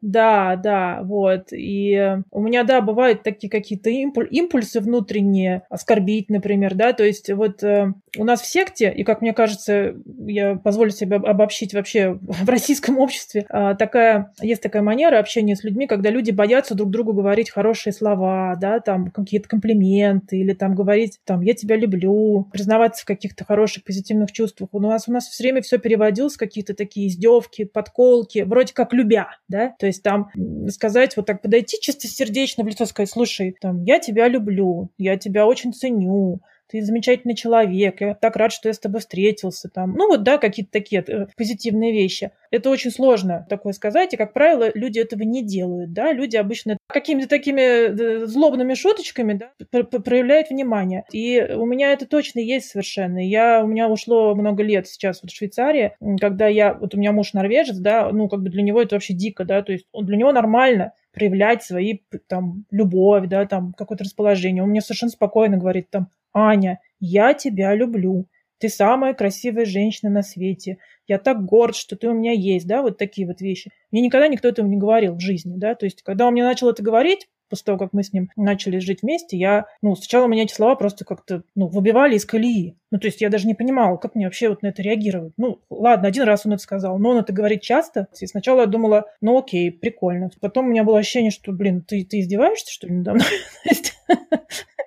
[0.00, 1.52] Да, да, вот.
[1.52, 7.30] И у меня, да, бывают такие какие-то импуль импульсы внутренние, оскорбить, например, да, то есть
[7.30, 9.94] вот э, у нас в секте, и, как мне кажется,
[10.26, 15.62] я позволю себе обобщить вообще в российском обществе, э, такая, есть такая манера общения с
[15.62, 20.54] людьми, когда люди боятся друг другу говорить говорить хорошие слова, да, там какие-то комплименты или
[20.54, 24.70] там говорить, там, я тебя люблю, признаваться в каких-то хороших, позитивных чувствах.
[24.72, 29.28] У нас, у нас все время все переводилось, какие-то такие издевки, подколки, вроде как любя,
[29.48, 30.30] да, то есть там
[30.68, 35.46] сказать, вот так подойти чистосердечно в лицо, сказать, слушай, там, я тебя люблю, я тебя
[35.46, 39.68] очень ценю, ты замечательный человек, я так рад, что я с тобой встретился.
[39.68, 39.92] Там.
[39.92, 42.30] Ну вот, да, какие-то такие э, позитивные вещи.
[42.50, 45.92] Это очень сложно такое сказать, и, как правило, люди этого не делают.
[45.92, 46.12] Да?
[46.12, 51.04] Люди обычно какими-то такими э, злобными шуточками да, проявляют внимание.
[51.12, 53.18] И у меня это точно есть совершенно.
[53.18, 57.12] Я, у меня ушло много лет сейчас вот в Швейцарии, когда я, вот у меня
[57.12, 60.06] муж норвежец, да, ну как бы для него это вообще дико, да, то есть он,
[60.06, 64.62] для него нормально проявлять свои там любовь, да, там какое-то расположение.
[64.62, 68.26] Он мне совершенно спокойно говорит там, Аня, я тебя люблю.
[68.58, 70.78] Ты самая красивая женщина на свете.
[71.06, 73.70] Я так горд, что ты у меня есть, да, вот такие вот вещи.
[73.90, 76.70] Мне никогда никто этого не говорил в жизни, да, то есть, когда он мне начал
[76.70, 80.44] это говорить, после того, как мы с ним начали жить вместе, я, ну, сначала меня
[80.44, 82.76] эти слова просто как-то, ну, выбивали из колеи.
[82.94, 85.32] Ну, то есть я даже не понимала, как мне вообще вот на это реагировать.
[85.36, 88.06] Ну, ладно, один раз он это сказал, но он это говорит часто.
[88.20, 90.30] И сначала я думала, ну, окей, прикольно.
[90.40, 93.26] Потом у меня было ощущение, что, блин, ты, ты издеваешься, что ли, надо мной?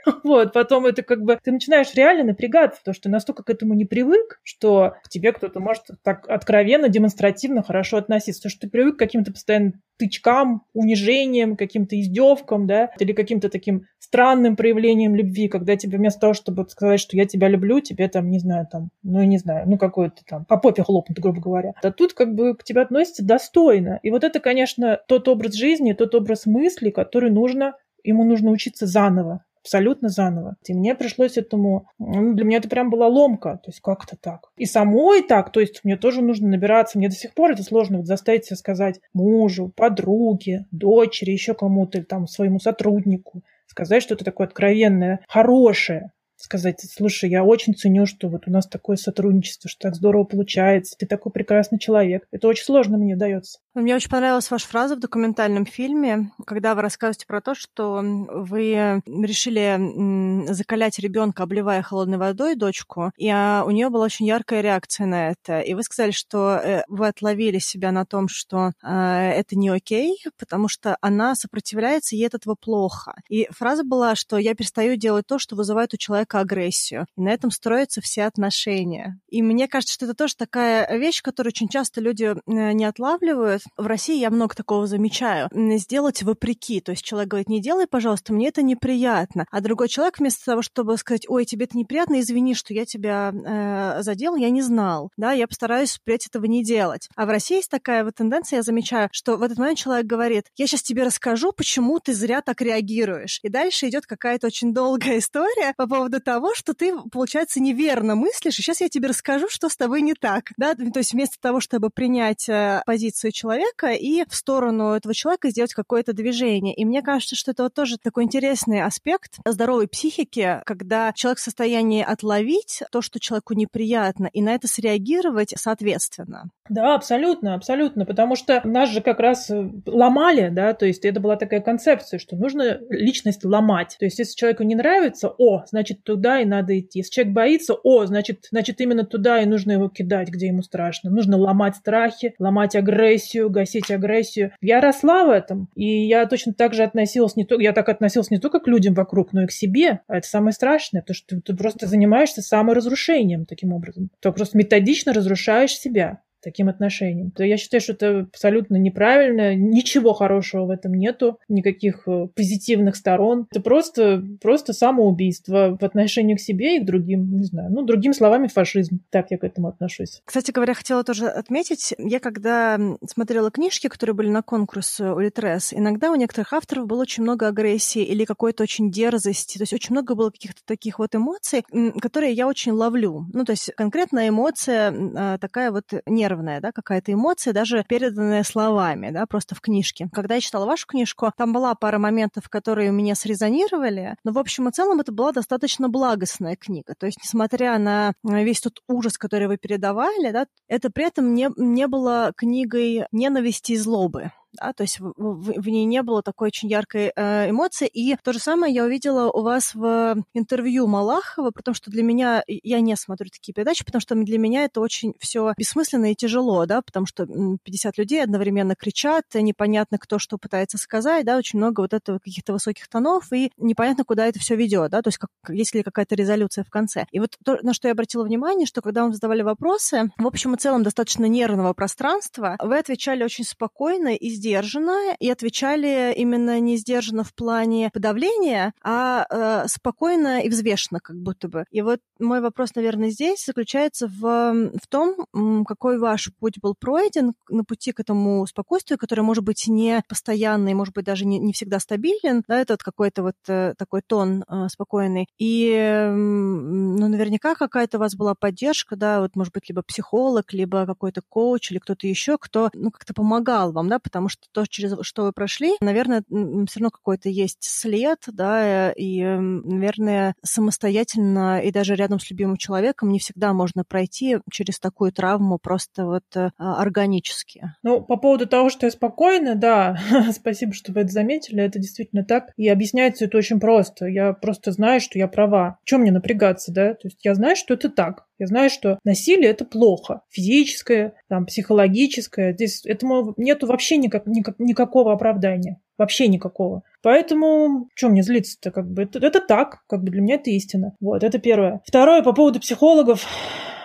[0.23, 3.73] Вот, потом это как бы ты начинаешь реально напрягаться, потому что ты настолько к этому
[3.73, 8.69] не привык, что к тебе кто-то может так откровенно, демонстративно хорошо относиться, потому что ты
[8.69, 15.49] привык к каким-то постоянным тычкам, унижением, каким-то издевкам, да, или каким-то таким странным проявлением любви,
[15.49, 18.89] когда тебе вместо того, чтобы сказать, что я тебя люблю, тебе там, не знаю, там,
[19.03, 21.73] ну, не знаю, ну, какой-то там, по попе хлопнут, грубо говоря.
[21.83, 23.99] А тут как бы к тебе относятся достойно.
[24.03, 28.85] И вот это, конечно, тот образ жизни, тот образ мысли, который нужно, ему нужно учиться
[28.87, 30.55] заново абсолютно заново.
[30.65, 31.89] И мне пришлось этому...
[31.99, 33.59] Ну, для меня это прям была ломка.
[33.61, 34.49] То есть как-то так.
[34.55, 35.51] И самой так.
[35.51, 36.97] То есть мне тоже нужно набираться.
[36.97, 42.01] Мне до сих пор это сложно вот заставить себя сказать мужу, подруге, дочери, еще кому-то,
[42.05, 43.43] там своему сотруднику.
[43.67, 46.11] Сказать что-то такое откровенное, хорошее.
[46.37, 50.95] Сказать, слушай, я очень ценю, что вот у нас такое сотрудничество, что так здорово получается,
[50.97, 52.27] ты такой прекрасный человек.
[52.31, 53.59] Это очень сложно мне дается.
[53.73, 59.01] Мне очень понравилась ваша фраза в документальном фильме, когда вы рассказываете про то, что вы
[59.05, 65.05] решили закалять ребенка, обливая холодной водой дочку, и а, у нее была очень яркая реакция
[65.05, 65.59] на это.
[65.59, 70.17] И вы сказали, что э, вы отловили себя на том, что а, это не окей,
[70.39, 73.13] потому что она сопротивляется, и от этого плохо.
[73.29, 77.05] И фраза была, что я перестаю делать то, что вызывает у человека агрессию.
[77.15, 79.19] И на этом строятся все отношения.
[79.29, 83.63] И мне кажется, что это тоже такая вещь, которую очень часто люди э, не отлавливают,
[83.77, 85.49] в России я много такого замечаю.
[85.53, 86.81] Сделать вопреки.
[86.81, 89.45] То есть человек говорит, не делай, пожалуйста, мне это неприятно.
[89.51, 93.31] А другой человек вместо того, чтобы сказать, ой, тебе это неприятно, извини, что я тебя
[93.33, 95.11] э, задел, я не знал.
[95.17, 97.09] Да, я постараюсь впредь этого не делать.
[97.15, 100.45] А в России есть такая вот тенденция, я замечаю, что в этот момент человек говорит,
[100.55, 103.39] я сейчас тебе расскажу, почему ты зря так реагируешь.
[103.43, 108.59] И дальше идет какая-то очень долгая история по поводу того, что ты, получается, неверно мыслишь,
[108.59, 110.51] и сейчас я тебе расскажу, что с тобой не так.
[110.57, 110.75] Да?
[110.75, 115.49] То есть вместо того, чтобы принять э, позицию человека, человека и в сторону этого человека
[115.49, 116.73] сделать какое-то движение.
[116.73, 121.41] И мне кажется, что это вот тоже такой интересный аспект здоровой психики, когда человек в
[121.41, 126.49] состоянии отловить то, что человеку неприятно, и на это среагировать соответственно.
[126.69, 131.19] Да, абсолютно, абсолютно, потому что нас же как раз э, ломали, да, то есть это
[131.19, 133.95] была такая концепция, что нужно личность ломать.
[133.97, 136.99] То есть если человеку не нравится, о, значит, туда и надо идти.
[136.99, 141.09] Если человек боится, о, значит, значит, именно туда и нужно его кидать, где ему страшно.
[141.11, 144.53] Нужно ломать страхи, ломать агрессию, гасить агрессию.
[144.61, 148.31] Я росла в этом, и я точно так же относилась не только, я так относилась
[148.31, 149.99] не только к людям вокруг, но и к себе.
[150.07, 154.09] А это самое страшное, потому что ты, ты просто занимаешься саморазрушением таким образом.
[154.21, 157.33] Ты просто методично разрушаешь себя таким отношением.
[157.37, 163.47] Я считаю, что это абсолютно неправильно, ничего хорошего в этом нету, никаких э, позитивных сторон.
[163.51, 168.13] Это просто, просто самоубийство в отношении к себе и к другим, не знаю, ну, другими
[168.13, 169.01] словами, фашизм.
[169.09, 170.21] Так я к этому отношусь.
[170.23, 175.73] Кстати говоря, хотела тоже отметить, я когда смотрела книжки, которые были на конкурс у Литрес,
[175.73, 179.91] иногда у некоторых авторов было очень много агрессии или какой-то очень дерзости, то есть очень
[179.91, 181.65] много было каких-то таких вот эмоций,
[182.01, 183.25] которые я очень ловлю.
[183.33, 188.43] Ну, то есть конкретная эмоция а, такая вот не нервная, да, какая-то эмоция, даже переданная
[188.43, 190.09] словами, да, просто в книжке.
[190.13, 194.37] Когда я читала вашу книжку, там была пара моментов, которые у меня срезонировали, но в
[194.37, 196.93] общем и целом это была достаточно благостная книга.
[196.97, 201.49] То есть, несмотря на весь тот ужас, который вы передавали, да, это при этом не,
[201.57, 206.21] не было книгой ненависти и злобы да, то есть в, в, в ней не было
[206.21, 207.87] такой очень яркой э, эмоции.
[207.87, 212.43] И то же самое я увидела у вас в интервью Малахова, потому что для меня,
[212.47, 216.65] я не смотрю такие передачи, потому что для меня это очень все бессмысленно и тяжело,
[216.65, 221.81] да, потому что 50 людей одновременно кричат, непонятно, кто что пытается сказать, да, очень много
[221.81, 225.29] вот этого каких-то высоких тонов, и непонятно, куда это все ведет, да, то есть как,
[225.49, 227.05] есть ли какая-то резолюция в конце.
[227.11, 230.55] И вот то, на что я обратила внимание, что когда вам задавали вопросы, в общем
[230.55, 236.77] и целом достаточно нервного пространства, вы отвечали очень спокойно и сдержанно, и отвечали именно не
[236.77, 241.65] сдержанно в плане подавления, а э, спокойно и взвешенно как будто бы.
[241.71, 245.25] И вот мой вопрос, наверное, здесь заключается в, в том,
[245.65, 250.73] какой ваш путь был пройден на пути к этому спокойствию, которое может быть не постоянный,
[250.73, 254.67] может быть даже не, не всегда стабилен, да, этот какой-то вот э, такой тон э,
[254.69, 255.27] спокойный.
[255.37, 260.85] И, ну, наверняка какая-то у вас была поддержка, да, вот, может быть, либо психолог, либо
[260.85, 264.93] какой-то коуч или кто-то еще, кто, ну, как-то помогал вам, да, потому что то, через
[265.01, 271.95] что вы прошли, наверное, все равно какой-то есть след, да, и, наверное, самостоятельно и даже
[271.95, 277.73] рядом с любимым человеком не всегда можно пройти через такую травму просто вот э, органически.
[277.83, 279.97] Ну, по поводу того, что я спокойна, да,
[280.33, 282.51] спасибо, что вы это заметили, это действительно так.
[282.57, 284.05] И объясняется это очень просто.
[284.05, 285.79] Я просто знаю, что я права.
[285.83, 286.93] Чем мне напрягаться, да?
[286.93, 288.26] То есть я знаю, что это так.
[288.39, 290.21] Я знаю, что насилие это плохо.
[290.29, 292.53] Физическое, там, психологическое.
[292.53, 295.79] Здесь этому нету вообще никак, никак, никакого оправдания.
[295.97, 296.83] Вообще никакого.
[297.01, 300.93] Поэтому, что мне злиться-то, как бы, это, это так, как бы для меня это истина.
[300.99, 301.81] Вот, это первое.
[301.85, 303.25] Второе, по поводу психологов.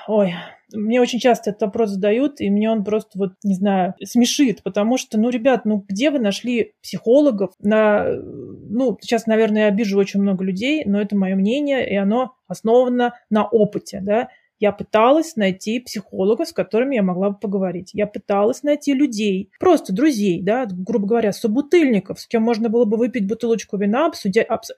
[0.06, 0.34] Ой,
[0.74, 4.96] мне очень часто этот вопрос задают, и мне он просто вот, не знаю, смешит, потому
[4.96, 8.06] что, ну, ребят, ну, где вы нашли психологов на...
[8.08, 13.14] Ну, сейчас, наверное, я обижу очень много людей, но это мое мнение, и оно основано
[13.30, 14.28] на опыте, да.
[14.62, 17.90] Я пыталась найти психолога, с которыми я могла бы поговорить.
[17.94, 22.96] Я пыталась найти людей, просто друзей, да, грубо говоря, собутыльников, с кем можно было бы
[22.96, 24.12] выпить бутылочку вина,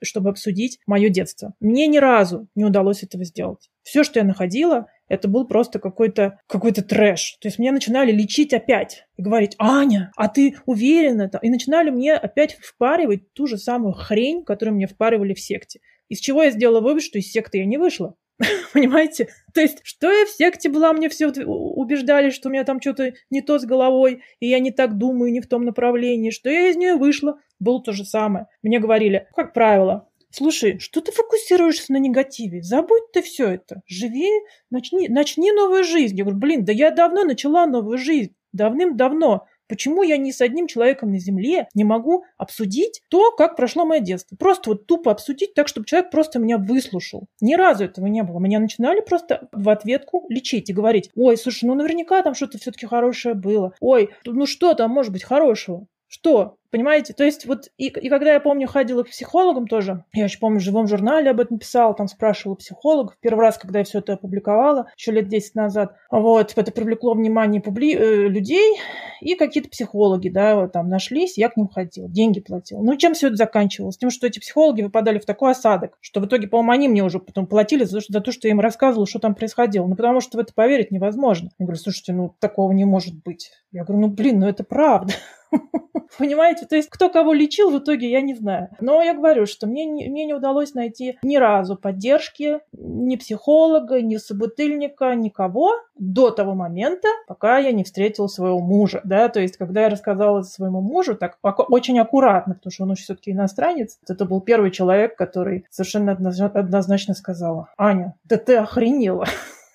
[0.00, 1.52] чтобы обсудить мое детство.
[1.60, 3.68] Мне ни разу не удалось этого сделать.
[3.82, 7.36] Все, что я находила, это был просто какой-то какой трэш.
[7.42, 11.30] То есть меня начинали лечить опять и говорить, Аня, а ты уверена?
[11.42, 15.80] И начинали мне опять впаривать ту же самую хрень, которую мне впаривали в секте.
[16.08, 18.14] Из чего я сделала вывод, что из секты я не вышла.
[18.72, 19.28] Понимаете?
[19.52, 23.12] То есть, что я в секте была, мне все убеждали, что у меня там что-то
[23.30, 26.70] не то с головой, и я не так думаю, не в том направлении, что я
[26.70, 28.46] из нее вышла, было то же самое.
[28.62, 32.60] Мне говорили, как правило, Слушай, что ты фокусируешься на негативе?
[32.60, 33.82] Забудь ты все это.
[33.86, 34.28] Живи,
[34.68, 36.16] начни, начни новую жизнь.
[36.16, 38.34] Я говорю, блин, да я давно начала новую жизнь.
[38.52, 39.46] Давным-давно.
[39.68, 44.00] Почему я ни с одним человеком на Земле не могу обсудить то, как прошло мое
[44.00, 44.36] детство?
[44.36, 47.28] Просто вот тупо обсудить так, чтобы человек просто меня выслушал.
[47.40, 48.38] Ни разу этого не было.
[48.38, 52.86] Меня начинали просто в ответку лечить и говорить, ой, слушай, ну наверняка там что-то все-таки
[52.86, 53.74] хорошее было.
[53.80, 55.86] Ой, ну что там может быть хорошего?
[56.06, 56.58] Что?
[56.74, 57.14] Понимаете?
[57.14, 60.58] То есть вот и, и когда я помню, ходила к психологам тоже, я еще помню,
[60.58, 63.16] в живом журнале об этом писала, там спрашивала психологов.
[63.20, 67.60] Первый раз, когда я все это опубликовала, еще лет 10 назад, вот, это привлекло внимание
[67.60, 67.94] публи...
[67.94, 68.76] э, людей,
[69.20, 72.82] и какие-то психологи, да, вот, там нашлись, я к ним ходила, деньги платила.
[72.82, 73.96] Ну, чем все это заканчивалось?
[73.96, 77.20] Тем, что эти психологи выпадали в такой осадок, что в итоге, по-моему, они мне уже
[77.20, 79.86] потом платили за, за то, что я им рассказывала, что там происходило.
[79.86, 81.50] Ну, потому что в это поверить невозможно.
[81.56, 83.52] Я говорю, слушайте, ну, такого не может быть.
[83.70, 85.14] Я говорю, ну, блин, ну, это правда.
[86.18, 86.63] Понимаете?
[86.68, 88.68] То есть кто кого лечил, в итоге я не знаю.
[88.80, 94.00] Но я говорю, что мне, не, мне не удалось найти ни разу поддержки ни психолога,
[94.02, 99.00] ни собутыльника, никого до того момента, пока я не встретила своего мужа.
[99.04, 99.28] Да?
[99.28, 103.98] То есть когда я рассказала своему мужу, так очень аккуратно, потому что он все-таки иностранец,
[104.08, 109.26] это был первый человек, который совершенно однозначно сказала, Аня, да ты охренела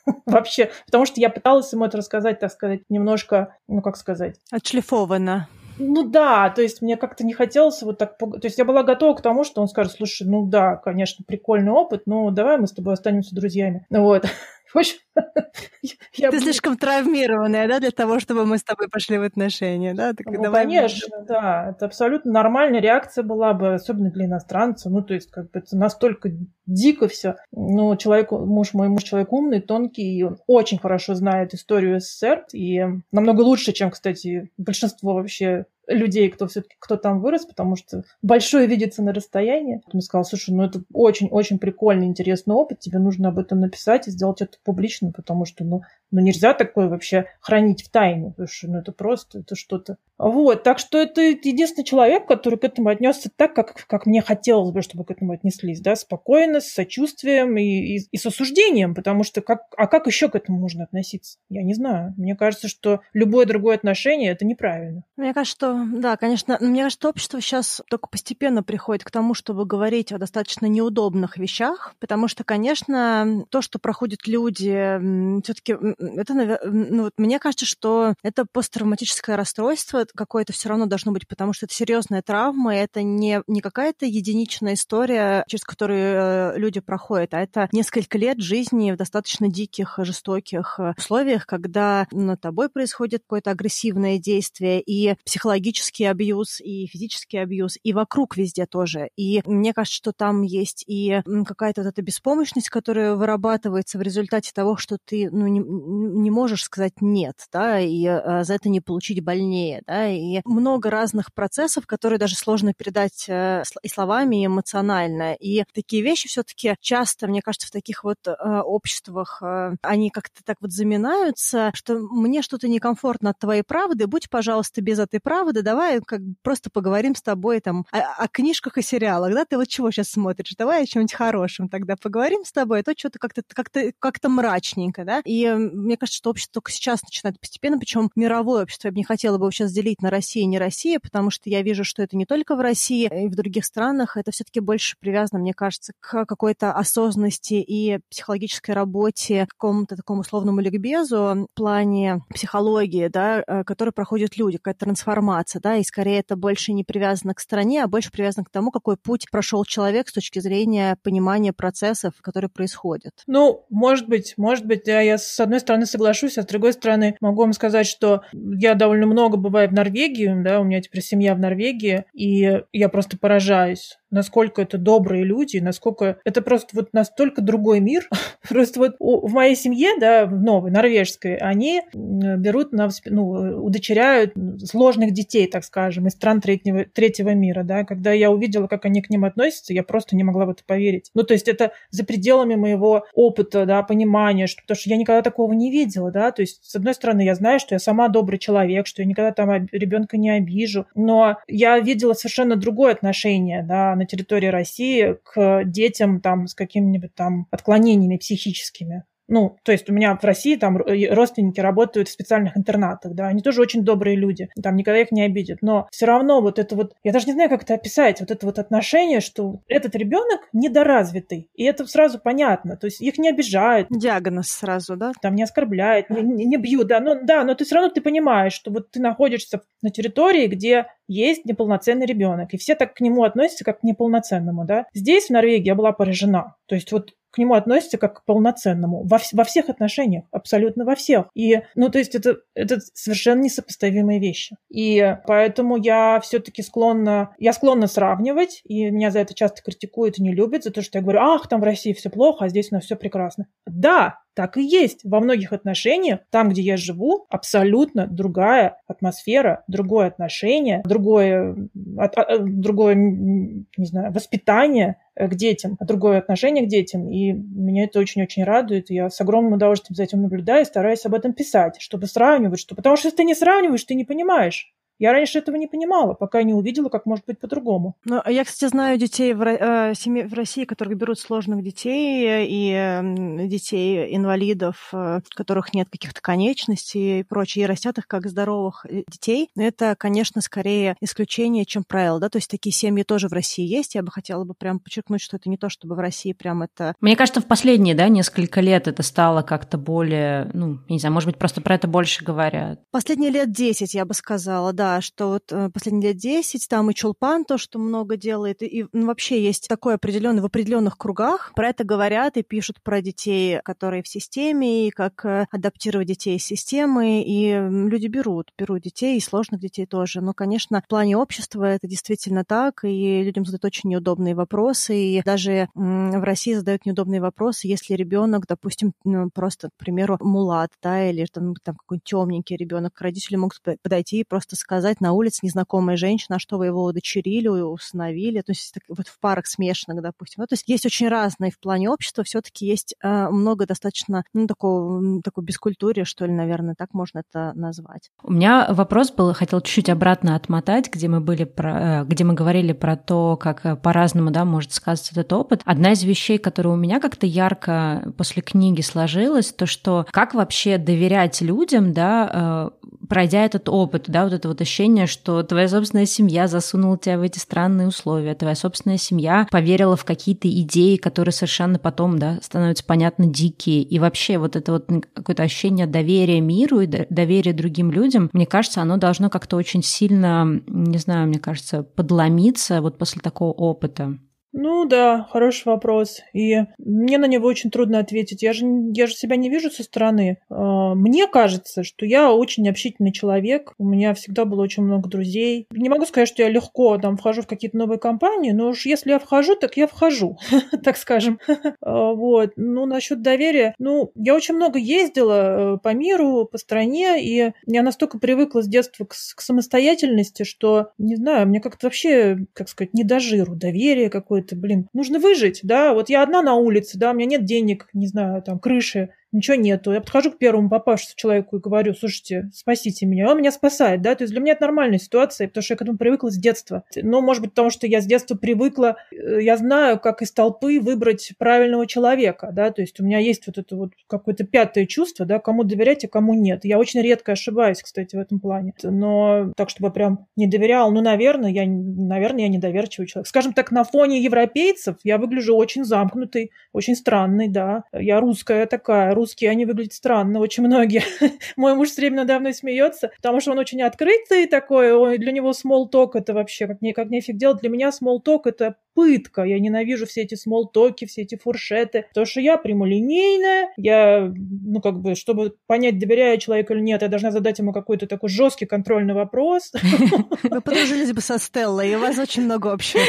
[0.25, 4.35] вообще, потому что я пыталась ему это рассказать, так сказать, немножко, ну как сказать...
[4.51, 5.47] Отшлифованно.
[5.79, 8.17] Ну да, то есть мне как-то не хотелось вот так...
[8.17, 11.71] То есть я была готова к тому, что он скажет, слушай, ну да, конечно, прикольный
[11.71, 13.85] опыт, но давай мы с тобой останемся друзьями.
[13.89, 14.25] Вот.
[14.73, 14.97] В общем,
[16.13, 16.31] я...
[16.31, 20.13] Ты слишком травмированная, да, для того, чтобы мы с тобой пошли в отношения, да?
[20.13, 21.25] Так, ну, давай конечно, мы...
[21.25, 21.69] да.
[21.71, 24.89] Это абсолютно нормальная реакция была бы, особенно для иностранца.
[24.89, 26.29] Ну, то есть, как бы это настолько
[26.67, 27.37] дико все.
[27.51, 32.45] Но человек, муж мой муж человек умный, тонкий, и он очень хорошо знает историю СССР,
[32.53, 38.03] и намного лучше, чем, кстати, большинство вообще людей, кто все-таки кто там вырос, потому что
[38.21, 39.81] большое видится на расстоянии.
[39.91, 44.11] Он сказал, слушай, ну это очень-очень прикольный, интересный опыт, тебе нужно об этом написать и
[44.11, 45.81] сделать это публично, потому что, ну,
[46.11, 49.97] ну нельзя такое вообще хранить в тайне, потому что, ну это просто, это что-то.
[50.17, 54.71] Вот, так что это единственный человек, который к этому отнесся так, как, как мне хотелось
[54.71, 59.23] бы, чтобы к этому отнеслись, да, спокойно, с сочувствием и, и, и с осуждением, потому
[59.23, 61.37] что как, а как еще к этому можно относиться?
[61.47, 62.13] Я не знаю.
[62.17, 65.03] Мне кажется, что любое другое отношение это неправильно.
[65.15, 66.57] Мне кажется, что да, конечно.
[66.59, 71.95] Мне кажется, общество сейчас только постепенно приходит к тому, чтобы говорить о достаточно неудобных вещах,
[71.99, 78.45] потому что, конечно, то, что проходят люди, все-таки это, ну, вот мне кажется, что это
[78.51, 83.61] посттравматическое расстройство какое-то все равно должно быть, потому что это серьезная травма, это не, не
[83.61, 89.49] какая-то единичная история, через которую э, люди проходят, а это несколько лет жизни в достаточно
[89.49, 96.61] диких, жестоких э, условиях, когда над тобой происходит какое-то агрессивное действие, и психологически психологический абьюз,
[96.61, 99.09] и физический абьюз, и вокруг везде тоже.
[99.15, 104.51] И мне кажется, что там есть и какая-то вот эта беспомощность, которая вырабатывается в результате
[104.53, 105.59] того, что ты ну, не,
[105.89, 110.89] не можешь сказать «нет», да, и э, за это не получить больнее, да, и много
[110.89, 115.33] разных процессов, которые даже сложно передать э, и словами, и эмоционально.
[115.33, 120.09] И такие вещи все таки часто, мне кажется, в таких вот э, обществах э, они
[120.09, 125.19] как-то так вот заминаются, что мне что-то некомфортно от твоей правды, будь, пожалуйста, без этой
[125.19, 129.45] правды, да давай как просто поговорим с тобой там о, о книжках и сериалах, да,
[129.45, 132.93] ты вот чего сейчас смотришь, давай о чем-нибудь хорошем тогда поговорим с тобой, а то
[132.97, 135.45] что-то как-то как-то как-то мрачненько, да, и
[135.79, 139.37] мне кажется, что общество только сейчас начинает постепенно, причем мировое общество, я бы не хотела
[139.37, 142.25] бы сейчас делить на Россию и не Россию, потому что я вижу, что это не
[142.25, 146.71] только в России, и в других странах, это все-таки больше привязано, мне кажется, к какой-то
[146.73, 153.91] осознанности и психологической работе, к какому-то такому условному ликбезу в плане психологии, да, э, который
[153.91, 158.11] проходят люди, какая-то трансформация да, и скорее это больше не привязано к стране, а больше
[158.11, 163.13] привязано к тому, какой путь прошел человек с точки зрения понимания процессов, которые происходят.
[163.27, 167.15] Ну, может быть, может быть, да, я с одной стороны соглашусь, а с другой стороны
[167.21, 171.35] могу вам сказать, что я довольно много бываю в Норвегии, да, у меня теперь семья
[171.35, 177.41] в Норвегии, и я просто поражаюсь насколько это добрые люди, насколько это просто вот настолько
[177.41, 178.07] другой мир.
[178.47, 184.33] Просто вот в моей семье, да, в новой, норвежской, они берут, на, ну, удочеряют
[184.63, 187.83] сложных детей, так скажем, из стран третьего, третьего мира, да.
[187.83, 191.11] Когда я увидела, как они к ним относятся, я просто не могла в это поверить.
[191.13, 195.21] Ну, то есть это за пределами моего опыта, да, понимания, что, потому что я никогда
[195.21, 196.31] такого не видела, да.
[196.31, 199.31] То есть, с одной стороны, я знаю, что я сама добрый человек, что я никогда
[199.31, 205.63] там ребенка не обижу, но я видела совершенно другое отношение, да, на территории России к
[205.65, 209.03] детям там с какими-нибудь там отклонениями психическими.
[209.29, 213.41] Ну, то есть у меня в России там родственники работают в специальных интернатах, да, они
[213.41, 216.93] тоже очень добрые люди, там никогда их не обидят, но все равно вот это вот,
[217.03, 221.47] я даже не знаю, как это описать, вот это вот отношение, что этот ребенок недоразвитый,
[221.53, 223.87] и это сразу понятно, то есть их не обижают.
[223.91, 225.11] Диагноз сразу, да?
[225.21, 228.01] Там не оскорбляют, не, не, не бьют, да, но, да, но ты все равно ты
[228.01, 233.01] понимаешь, что вот ты находишься на территории, где есть неполноценный ребенок, и все так к
[233.01, 234.85] нему относятся как к неполноценному, да.
[234.93, 236.55] Здесь, в Норвегии, я была поражена.
[236.67, 240.95] То есть вот к нему относятся как к полноценному во, во всех отношениях, абсолютно во
[240.95, 241.27] всех.
[241.35, 244.55] И, ну, то есть это, это совершенно несопоставимые вещи.
[244.69, 250.23] И поэтому я все-таки склонна, я склонна сравнивать, и меня за это часто критикуют и
[250.23, 252.71] не любят, за то, что я говорю, ах, там в России все плохо, а здесь
[252.71, 253.47] у нас все прекрасно.
[253.67, 255.01] Да, так и есть.
[255.03, 262.59] Во многих отношениях, там, где я живу, абсолютно другая атмосфера, другое отношение, другое, от, от,
[262.59, 267.09] другое не знаю, воспитание к детям, другое отношение к детям.
[267.09, 268.89] И меня это очень-очень радует.
[268.89, 272.59] Я с огромным удовольствием за этим наблюдаю и стараюсь об этом писать, чтобы сравнивать.
[272.59, 272.75] Что...
[272.75, 274.73] Потому что если ты не сравниваешь, ты не понимаешь.
[274.99, 277.95] Я раньше этого не понимала, пока не увидела, как может быть по-другому.
[278.03, 282.73] Ну, я, кстати, знаю детей в, э, семьи, в России, которые берут сложных детей и
[282.73, 288.27] э, детей инвалидов, э, у которых нет каких-то конечностей и прочее, и растят их как
[288.27, 289.49] здоровых э, детей.
[289.55, 293.65] Но это, конечно, скорее исключение, чем правило, да, то есть такие семьи тоже в России
[293.65, 293.95] есть.
[293.95, 296.93] Я бы хотела бы прям подчеркнуть, что это не то, чтобы в России прям это...
[296.99, 301.27] Мне кажется, в последние, да, несколько лет это стало как-то более, ну, не знаю, может
[301.27, 302.81] быть, просто про это больше говорят.
[302.91, 306.93] Последние лет 10, я бы сказала, да, что вот э, последние лет 10 там и
[306.93, 311.51] Чулпан то, что много делает, и ну, вообще есть такое определенное в определенных кругах.
[311.55, 316.37] Про это говорят и пишут про детей, которые в системе, и как э, адаптировать детей
[316.37, 320.21] из системы, и люди берут, берут детей, и сложных детей тоже.
[320.21, 325.21] Но, конечно, в плане общества это действительно так, и людям задают очень неудобные вопросы, и
[325.23, 331.09] даже в России задают неудобные вопросы, если ребенок, допустим, ну, просто, к примеру, мулат, да,
[331.09, 335.39] или там, там какой-нибудь темненький ребенок, родители могут подойти и просто сказать, сказать на улице
[335.43, 340.35] незнакомая женщина, а что вы его удочерили, установили, то есть вот в парах смешанных, допустим.
[340.41, 344.47] Ну, то есть есть очень разные в плане общества, все-таки есть э, много достаточно, ну,
[344.47, 348.09] такого, такой бескультурия, что ли, наверное, так можно это назвать.
[348.23, 352.33] У меня вопрос был, хотел чуть-чуть обратно отмотать, где мы были про, э, где мы
[352.33, 355.61] говорили про то, как э, по-разному, да, может сказаться этот опыт.
[355.65, 360.77] Одна из вещей, которая у меня как-то ярко после книги сложилась, то, что как вообще
[360.77, 362.71] доверять людям, да,
[363.09, 367.23] пройдя этот опыт, да, вот это вот ощущение, что твоя собственная семья засунула тебя в
[367.23, 372.85] эти странные условия, твоя собственная семья поверила в какие-то идеи, которые совершенно потом, да, становятся
[372.85, 378.29] понятно дикие, и вообще вот это вот какое-то ощущение доверия миру и доверия другим людям,
[378.31, 383.51] мне кажется, оно должно как-то очень сильно, не знаю, мне кажется, подломиться вот после такого
[383.51, 384.19] опыта.
[384.51, 386.21] Ну да, хороший вопрос.
[386.33, 388.41] И мне на него очень трудно ответить.
[388.41, 390.39] Я же, я же себя не вижу со стороны.
[390.49, 393.73] А, мне кажется, что я очень общительный человек.
[393.77, 395.67] У меня всегда было очень много друзей.
[395.71, 399.11] Не могу сказать, что я легко там вхожу в какие-то новые компании, но уж если
[399.11, 400.37] я вхожу, так я вхожу,
[400.83, 401.39] так скажем.
[401.81, 402.53] А, вот.
[402.55, 403.73] Ну, насчет доверия.
[403.79, 408.67] Ну, я очень много ездила э, по миру, по стране, и я настолько привыкла с
[408.67, 414.09] детства к, самостоятельности, что, не знаю, мне как-то вообще, как сказать, не до жиру доверие
[414.09, 417.45] какое какой-то, блин, нужно выжить, да, вот я одна на улице, да, у меня нет
[417.45, 419.91] денег, не знаю, там, крыши, ничего нету.
[419.91, 423.29] Я подхожу к первому попавшемуся человеку и говорю, слушайте, спасите меня.
[423.29, 425.81] Он меня спасает, да, то есть для меня это нормальная ситуация, потому что я к
[425.81, 426.83] этому привыкла с детства.
[426.95, 430.79] Но, может быть, потому что я с детства привыкла, э, я знаю, как из толпы
[430.79, 435.25] выбрать правильного человека, да, то есть у меня есть вот это вот какое-то пятое чувство,
[435.25, 436.65] да, кому доверять, а кому нет.
[436.65, 438.73] Я очень редко ошибаюсь, кстати, в этом плане.
[438.83, 443.27] Но так, чтобы прям не доверял, ну, наверное, я, наверное, я недоверчивый человек.
[443.27, 447.83] Скажем так, на фоне европейцев я выгляжу очень замкнутый, очень странный, да.
[447.93, 451.03] Я русская такая, русские, они выглядят странно, очень многие.
[451.55, 455.31] Мой муж все время надо мной смеется, потому что он очень открытый такой, он, для
[455.31, 457.61] него small talk это вообще как, не, как нефиг делать.
[457.61, 459.43] Для меня small talk это пытка.
[459.43, 462.05] Я ненавижу все эти смолтоки, все эти фуршеты.
[462.09, 467.07] Потому что я прямолинейная, я, ну, как бы, чтобы понять, доверяю человеку или нет, я
[467.07, 469.71] должна задать ему какой-то такой жесткий контрольный вопрос.
[470.43, 473.01] Вы подружились бы со Стеллой, и у вас очень много общего.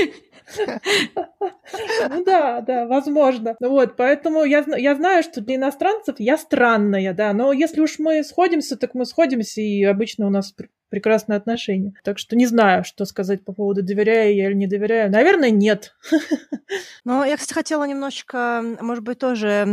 [2.11, 3.57] Ну да, да, возможно.
[3.61, 8.25] Вот, поэтому я, я знаю, что для иностранцев я странная, да, но если уж мы
[8.25, 10.53] сходимся, так мы сходимся, и обычно у нас
[10.91, 11.95] прекрасные отношения.
[12.05, 15.11] Так что не знаю, что сказать по поводу доверяю я или не доверяю.
[15.11, 15.95] Наверное, нет.
[17.05, 19.67] Ну, я, кстати, хотела немножечко, может быть, тоже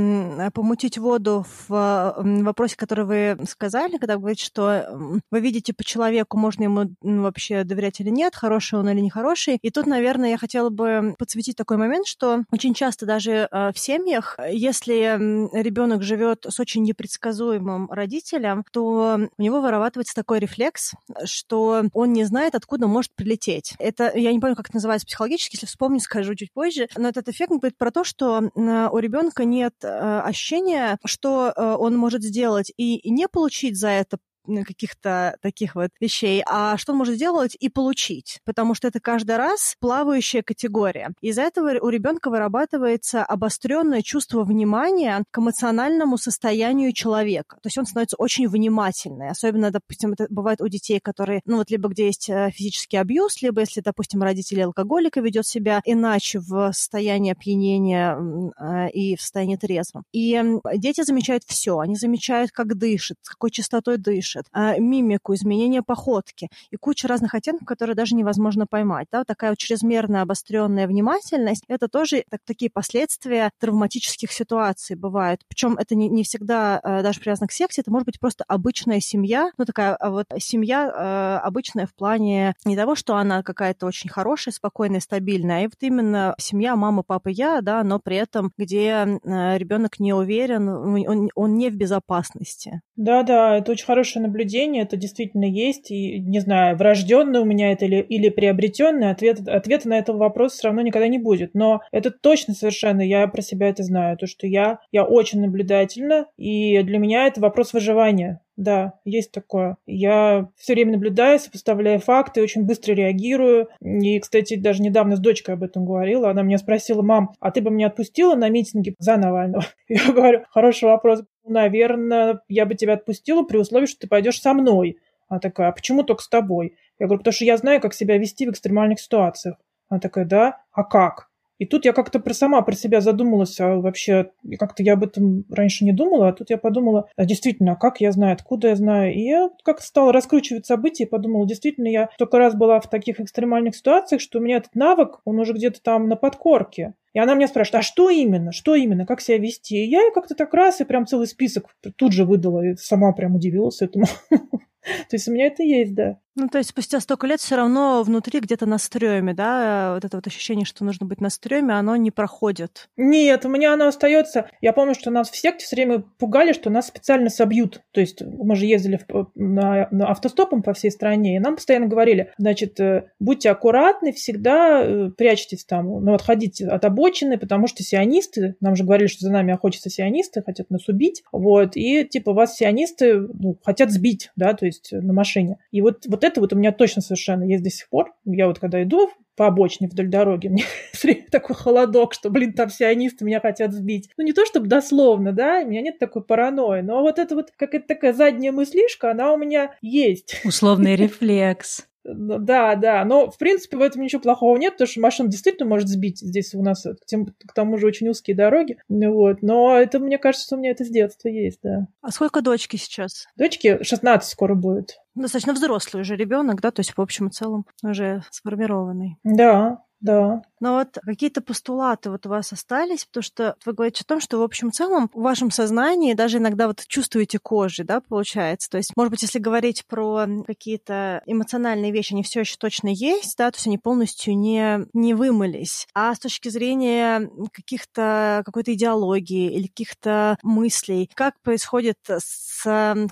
[0.53, 6.37] помутить воду в вопросе, который вы сказали, когда вы говорите, что вы видите по человеку,
[6.37, 9.59] можно ему вообще доверять или нет, хороший он или нехороший.
[9.61, 13.77] И тут, наверное, я хотела бы подсветить такой момент, что очень часто даже э, в
[13.77, 15.17] семьях, если
[15.61, 20.93] ребенок живет с очень непредсказуемым родителем, то у него вырабатывается такой рефлекс,
[21.25, 23.73] что он не знает, откуда может прилететь.
[23.79, 27.29] Это, я не помню, как это называется психологически, если вспомню, скажу чуть позже, но этот
[27.29, 32.71] эффект говорит про то, что у ребенка нет э, ощущения, что э, он может сделать
[32.77, 34.17] и не получить за это
[34.65, 39.37] каких-то таких вот вещей, а что он может сделать и получить, потому что это каждый
[39.37, 41.11] раз плавающая категория.
[41.21, 47.57] Из-за этого у ребенка вырабатывается обостренное чувство внимания к эмоциональному состоянию человека.
[47.61, 49.29] То есть он становится очень внимательный.
[49.29, 53.41] Особенно, допустим, это бывает у детей, которые, ну вот либо где есть э, физический абьюз,
[53.41, 58.17] либо если, допустим, родители алкоголика ведет себя иначе в состоянии опьянения
[58.59, 60.03] э, и в состоянии трезвом.
[60.11, 60.41] И
[60.75, 61.79] дети замечают все.
[61.79, 67.07] Они замечают, как дышит, с какой частотой дышит, пишет, а, мимику, изменение походки и куча
[67.07, 69.07] разных оттенков, которые даже невозможно поймать.
[69.11, 69.19] Да?
[69.19, 75.41] Вот такая вот чрезмерная обостренная внимательность, это тоже так, такие последствия травматических ситуаций бывают.
[75.47, 78.99] Причем это не, не всегда а, даже привязано к сексе, это может быть просто обычная
[78.99, 84.09] семья, ну такая а, вот семья обычная в плане не того, что она какая-то очень
[84.09, 89.19] хорошая, спокойная, стабильная, а вот именно семья мама, папа, я, да, но при этом, где
[89.23, 92.81] ребенок не уверен, он, он не в безопасности.
[92.95, 97.85] Да-да, это очень хорошая наблюдение, это действительно есть, и, не знаю, врожденный у меня это
[97.85, 101.53] или, или приобретенный, ответ, ответа на этот вопрос все равно никогда не будет.
[101.53, 106.27] Но это точно совершенно, я про себя это знаю, то, что я, я очень наблюдательна,
[106.37, 108.41] и для меня это вопрос выживания.
[108.57, 109.77] Да, есть такое.
[109.85, 113.69] Я все время наблюдаю, сопоставляю факты, очень быстро реагирую.
[113.81, 116.31] И, кстати, даже недавно с дочкой об этом говорила.
[116.31, 119.63] Она меня спросила, мам, а ты бы меня отпустила на митинги за Навального?
[119.87, 121.23] Я говорю, хороший вопрос.
[121.47, 124.99] Наверное, я бы тебя отпустила при условии, что ты пойдешь со мной.
[125.29, 126.75] Она такая, а почему только с тобой?
[126.99, 129.57] Я говорю, потому что я знаю, как себя вести в экстремальных ситуациях.
[129.89, 130.61] Она такая, да?
[130.71, 131.29] А как?
[131.59, 135.45] И тут я как-то про сама про себя задумалась, а вообще как-то я об этом
[135.49, 138.75] раньше не думала, а тут я подумала, а действительно, а как я знаю, откуда я
[138.75, 139.13] знаю.
[139.13, 143.19] И я как-то стала раскручивать события и подумала, действительно, я столько раз была в таких
[143.19, 146.93] экстремальных ситуациях, что у меня этот навык, он уже где-то там на подкорке.
[147.13, 149.83] И она меня спрашивает, а что именно, что именно, как себя вести?
[149.83, 153.35] И я как-то так раз и прям целый список тут же выдала, и сама прям
[153.35, 154.05] удивилась этому.
[154.29, 156.19] То есть у меня это есть, да.
[156.37, 160.17] Ну, то есть спустя столько лет все равно внутри где-то на стреме, да, вот это
[160.17, 162.89] вот ощущение, что нужно быть на стреме, оно не проходит.
[162.95, 164.47] Нет, у меня оно остается.
[164.61, 167.81] Я помню, что нас в секте все время пугали, что нас специально собьют.
[167.91, 171.87] То есть мы же ездили в, на, на автостопом по всей стране, и нам постоянно
[171.87, 177.81] говорили, значит, э, будьте аккуратны, всегда э, прячьтесь там, ну, отходите от обочины, потому что
[177.81, 182.33] сионисты, нам же говорили, что за нами охотятся сионисты, хотят нас убить, вот, и типа
[182.33, 185.57] вас сионисты ну, хотят сбить, да, то есть на машине.
[185.71, 188.13] И вот, вот это вот у меня точно совершенно есть до сих пор.
[188.25, 190.47] Я вот когда иду по обочине вдоль дороги,
[191.03, 194.09] мне такой холодок, что, блин, там сионисты меня хотят сбить.
[194.17, 197.51] Ну, не то чтобы дословно, да, у меня нет такой паранойи, но вот эта вот
[197.55, 200.41] какая-то такая задняя мыслишка, она у меня есть.
[200.43, 201.87] Условный рефлекс.
[202.07, 205.89] Да, да, но в принципе в этом ничего плохого нет, потому что машина действительно может
[205.89, 206.19] сбить.
[206.19, 209.41] Здесь у нас тем, к тому же очень узкие дороги, вот.
[209.41, 211.87] Но это мне кажется, что у меня это с детства есть, да.
[212.01, 213.27] А сколько дочки сейчас?
[213.35, 214.99] Дочке 16 скоро будет.
[215.15, 219.17] Достаточно взрослый уже ребенок, да, то есть в общем и целом уже сформированный.
[219.23, 220.43] Да, да.
[220.59, 224.39] Но вот какие-то постулаты вот у вас остались, потому что вы говорите о том, что
[224.39, 228.69] в общем целом в вашем сознании даже иногда вот чувствуете кожи, да, получается.
[228.69, 233.37] То есть, может быть, если говорить про какие-то эмоциональные вещи, они все еще точно есть,
[233.37, 235.87] да, то есть они полностью не, не вымылись.
[235.93, 242.63] А с точки зрения каких-то, какой-то идеологии или каких-то мыслей, как происходит с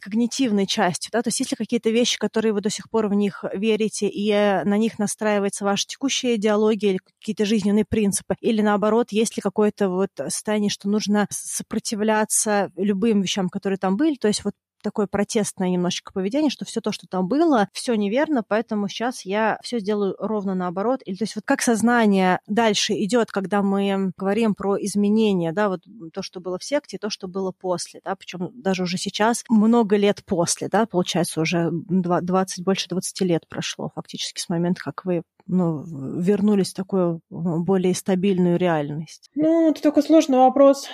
[0.02, 3.14] когнитивной частью, да, то есть есть ли какие-то вещи, которые вы до сих пор в
[3.14, 8.62] них верите, и на них настраивается ваша текущая идеология или какие какие-то жизненные принципы, или
[8.62, 14.28] наоборот, есть ли какое-то вот состояние, что нужно сопротивляться любым вещам, которые там были, то
[14.28, 14.54] есть вот
[14.86, 19.58] такое протестное немножечко поведение, что все то, что там было, все неверно, поэтому сейчас я
[19.64, 21.02] все сделаю ровно наоборот.
[21.06, 25.82] Или то есть вот как сознание дальше идет, когда мы говорим про изменения, да, вот
[26.14, 29.96] то, что было в секте, то, что было после, да, причем даже уже сейчас много
[29.98, 35.24] лет после, да, получается уже 20, больше 20 лет прошло фактически с момента, как вы
[35.48, 35.84] ну,
[36.20, 39.32] вернулись в такую ну, более стабильную реальность?
[39.34, 40.88] Ну, это такой сложный вопрос.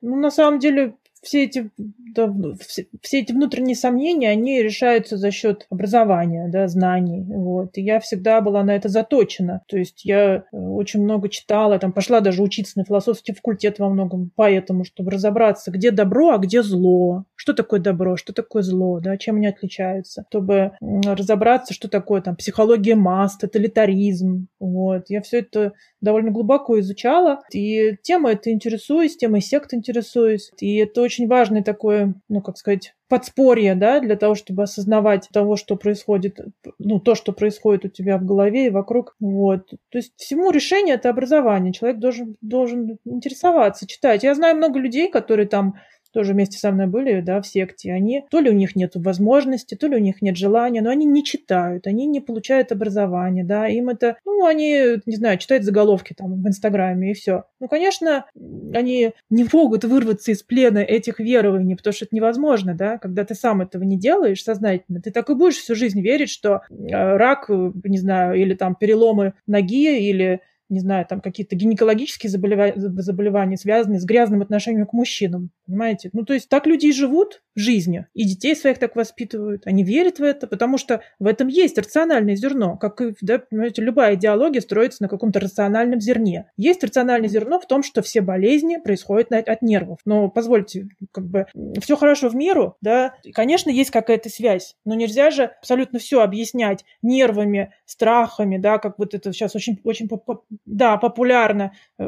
[0.00, 5.30] Ну, на самом деле, все эти, да, все, все эти внутренние сомнения, они решаются за
[5.30, 7.24] счет образования, да, знаний.
[7.28, 7.78] Вот.
[7.78, 9.62] И я всегда была на это заточена.
[9.68, 13.88] То есть я э, очень много читала, там пошла даже учиться на философский факультет во
[13.88, 17.24] многом, поэтому, чтобы разобраться, где добро, а где зло.
[17.36, 20.24] Что такое добро, что такое зло, да, чем они отличаются.
[20.28, 24.48] Чтобы разобраться, что такое там психология масс, тоталитаризм.
[24.58, 25.04] Вот.
[25.08, 27.40] Я все это довольно глубоко изучала.
[27.52, 30.50] И тема эта интересуюсь, темой сект интересуюсь.
[30.60, 35.56] И это очень важный такой, ну, как сказать, подспорье, да, для того, чтобы осознавать того,
[35.56, 36.40] что происходит,
[36.78, 39.14] ну, то, что происходит у тебя в голове и вокруг.
[39.20, 39.70] Вот.
[39.90, 41.72] То есть всему решение– это образование.
[41.72, 44.22] Человек должен, должен интересоваться, читать.
[44.22, 45.74] Я знаю много людей, которые там
[46.12, 49.74] тоже вместе со мной были, да, в секте, они, то ли у них нет возможности,
[49.74, 53.66] то ли у них нет желания, но они не читают, они не получают образование, да,
[53.66, 57.44] им это, ну, они, не знаю, читают заголовки там в Инстаграме и все.
[57.60, 58.26] Ну, конечно,
[58.74, 63.34] они не могут вырваться из плена этих верований, потому что это невозможно, да, когда ты
[63.34, 67.48] сам этого не делаешь сознательно, ты так и будешь всю жизнь верить, что э, рак,
[67.48, 70.40] не знаю, или там переломы ноги, или
[70.72, 75.50] не знаю, там какие-то гинекологические заболевания, заболевания, связанные с грязным отношением к мужчинам.
[75.72, 76.10] Понимаете?
[76.12, 79.62] Ну, то есть так люди и живут в жизни, и детей своих так воспитывают.
[79.64, 82.76] Они верят в это, потому что в этом есть рациональное зерно.
[82.76, 86.50] Как и, да, понимаете, любая идеология строится на каком-то рациональном зерне.
[86.58, 90.00] Есть рациональное зерно в том, что все болезни происходят от нервов.
[90.04, 91.46] Но позвольте, как бы
[91.80, 96.84] все хорошо в меру, да, конечно, есть какая-то связь, но нельзя же абсолютно все объяснять
[97.00, 100.10] нервами, страхами, да, как вот это сейчас очень, очень
[100.66, 102.04] да, популярно э,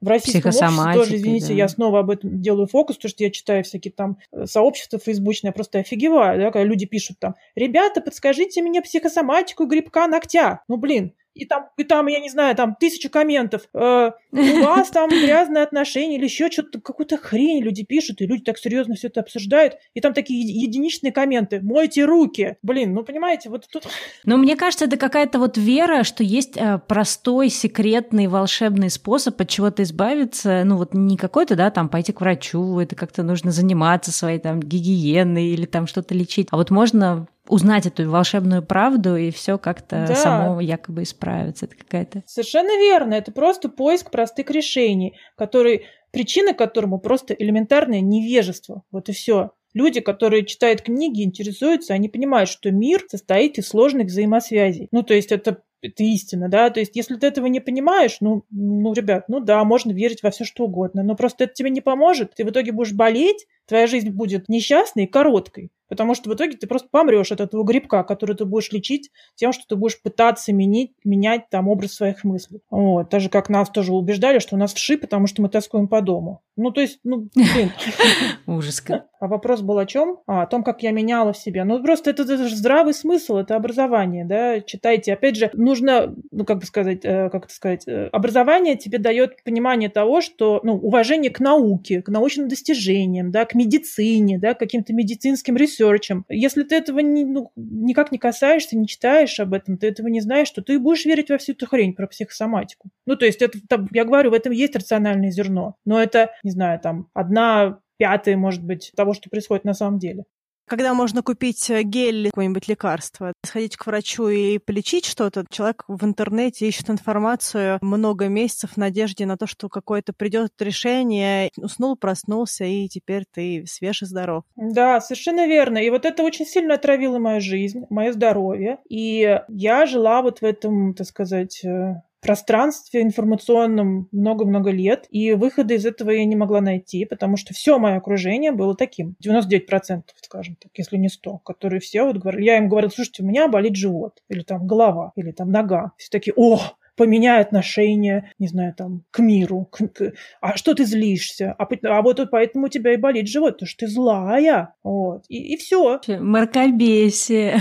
[0.00, 1.54] в российском обществе тоже, извините, да.
[1.54, 5.48] я снова об этом делаю фокус, потому что я читаю всякие там э, сообщества фейсбучные,
[5.50, 10.62] я просто офигеваю, да, когда люди пишут там, ребята, подскажите мне психосоматику грибка ногтя.
[10.68, 13.62] Ну, блин, и там, и там, я не знаю, там тысячу комментов.
[13.74, 18.42] Э, у вас там грязные отношения или еще что-то, какую-то хрень люди пишут, и люди
[18.42, 19.74] так серьезно все это обсуждают.
[19.94, 21.60] И там такие единичные комменты.
[21.62, 22.56] Мойте руки.
[22.62, 23.84] Блин, ну понимаете, вот тут...
[24.24, 29.48] Но мне кажется, это какая-то вот вера, что есть э, простой, секретный, волшебный способ от
[29.48, 30.62] чего-то избавиться.
[30.64, 34.60] Ну вот не какой-то, да, там пойти к врачу, это как-то нужно заниматься своей там
[34.60, 36.48] гигиеной или там что-то лечить.
[36.50, 40.14] А вот можно узнать эту волшебную правду, и все как-то да.
[40.14, 41.66] само якобы исправится.
[41.66, 42.22] Это какая-то...
[42.26, 43.14] Совершенно верно.
[43.14, 48.82] Это просто поиск простых решений, который, причина которому просто элементарное невежество.
[48.90, 49.52] Вот и все.
[49.74, 54.88] Люди, которые читают книги, интересуются, они понимают, что мир состоит из сложных взаимосвязей.
[54.92, 58.44] Ну, то есть это это истина, да, то есть если ты этого не понимаешь, ну,
[58.50, 61.82] ну, ребят, ну да, можно верить во все что угодно, но просто это тебе не
[61.82, 65.70] поможет, ты в итоге будешь болеть, твоя жизнь будет несчастной и короткой.
[65.88, 69.52] Потому что в итоге ты просто помрешь от этого грибка, который ты будешь лечить тем,
[69.52, 72.60] что ты будешь пытаться менять, менять там образ своих мыслей.
[72.70, 73.10] Вот.
[73.10, 76.00] Так же, как нас тоже убеждали, что у нас вши, потому что мы тоскуем по
[76.00, 76.42] дому.
[76.56, 77.72] Ну, то есть, ну, блин.
[78.46, 78.82] Ужас.
[79.24, 80.18] А вопрос был о чем?
[80.26, 81.64] А, о том, как я меняла в себе.
[81.64, 84.60] Ну, просто это, это же здравый смысл, это образование, да.
[84.60, 85.14] Читайте.
[85.14, 89.42] Опять же, нужно, ну, как бы сказать, э, как это сказать, э, образование тебе дает
[89.42, 94.58] понимание того, что, ну, уважение к науке, к научным достижениям, да, к медицине, да, к
[94.58, 96.26] каким-то медицинским ресерчем.
[96.28, 100.20] Если ты этого не, ну, никак не касаешься, не читаешь об этом, ты этого не
[100.20, 102.90] знаешь, то ты будешь верить во всю эту хрень про психосоматику.
[103.06, 105.76] Ну, то есть, это, там, я говорю, в этом есть рациональное зерно.
[105.86, 110.24] Но это, не знаю, там, одна пятая, может быть, того, что происходит на самом деле.
[110.66, 116.04] Когда можно купить э, гель, какое-нибудь лекарство, сходить к врачу и полечить что-то, человек в
[116.04, 122.64] интернете ищет информацию много месяцев в надежде на то, что какое-то придет решение, уснул, проснулся,
[122.64, 124.44] и теперь ты свеж и здоров.
[124.56, 125.78] Да, совершенно верно.
[125.78, 128.78] И вот это очень сильно отравило мою жизнь, мое здоровье.
[128.88, 135.74] И я жила вот в этом, так сказать, э, пространстве информационном много-много лет, и выхода
[135.74, 139.14] из этого я не могла найти, потому что все мое окружение было таким.
[139.24, 143.26] 99%, скажем так, если не 100, которые все вот говорили, я им говорила, слушайте, у
[143.26, 145.92] меня болит живот, или там голова, или там нога.
[145.98, 146.60] Все такие, о,
[146.96, 149.68] поменяй отношение, не знаю, там, к миру.
[149.70, 151.54] К, к, а что ты злишься?
[151.58, 154.74] А, а вот поэтому у тебя и болит живот, потому что ты злая.
[154.82, 155.24] Вот.
[155.28, 156.00] И, и все.
[156.08, 157.60] Мракобесие.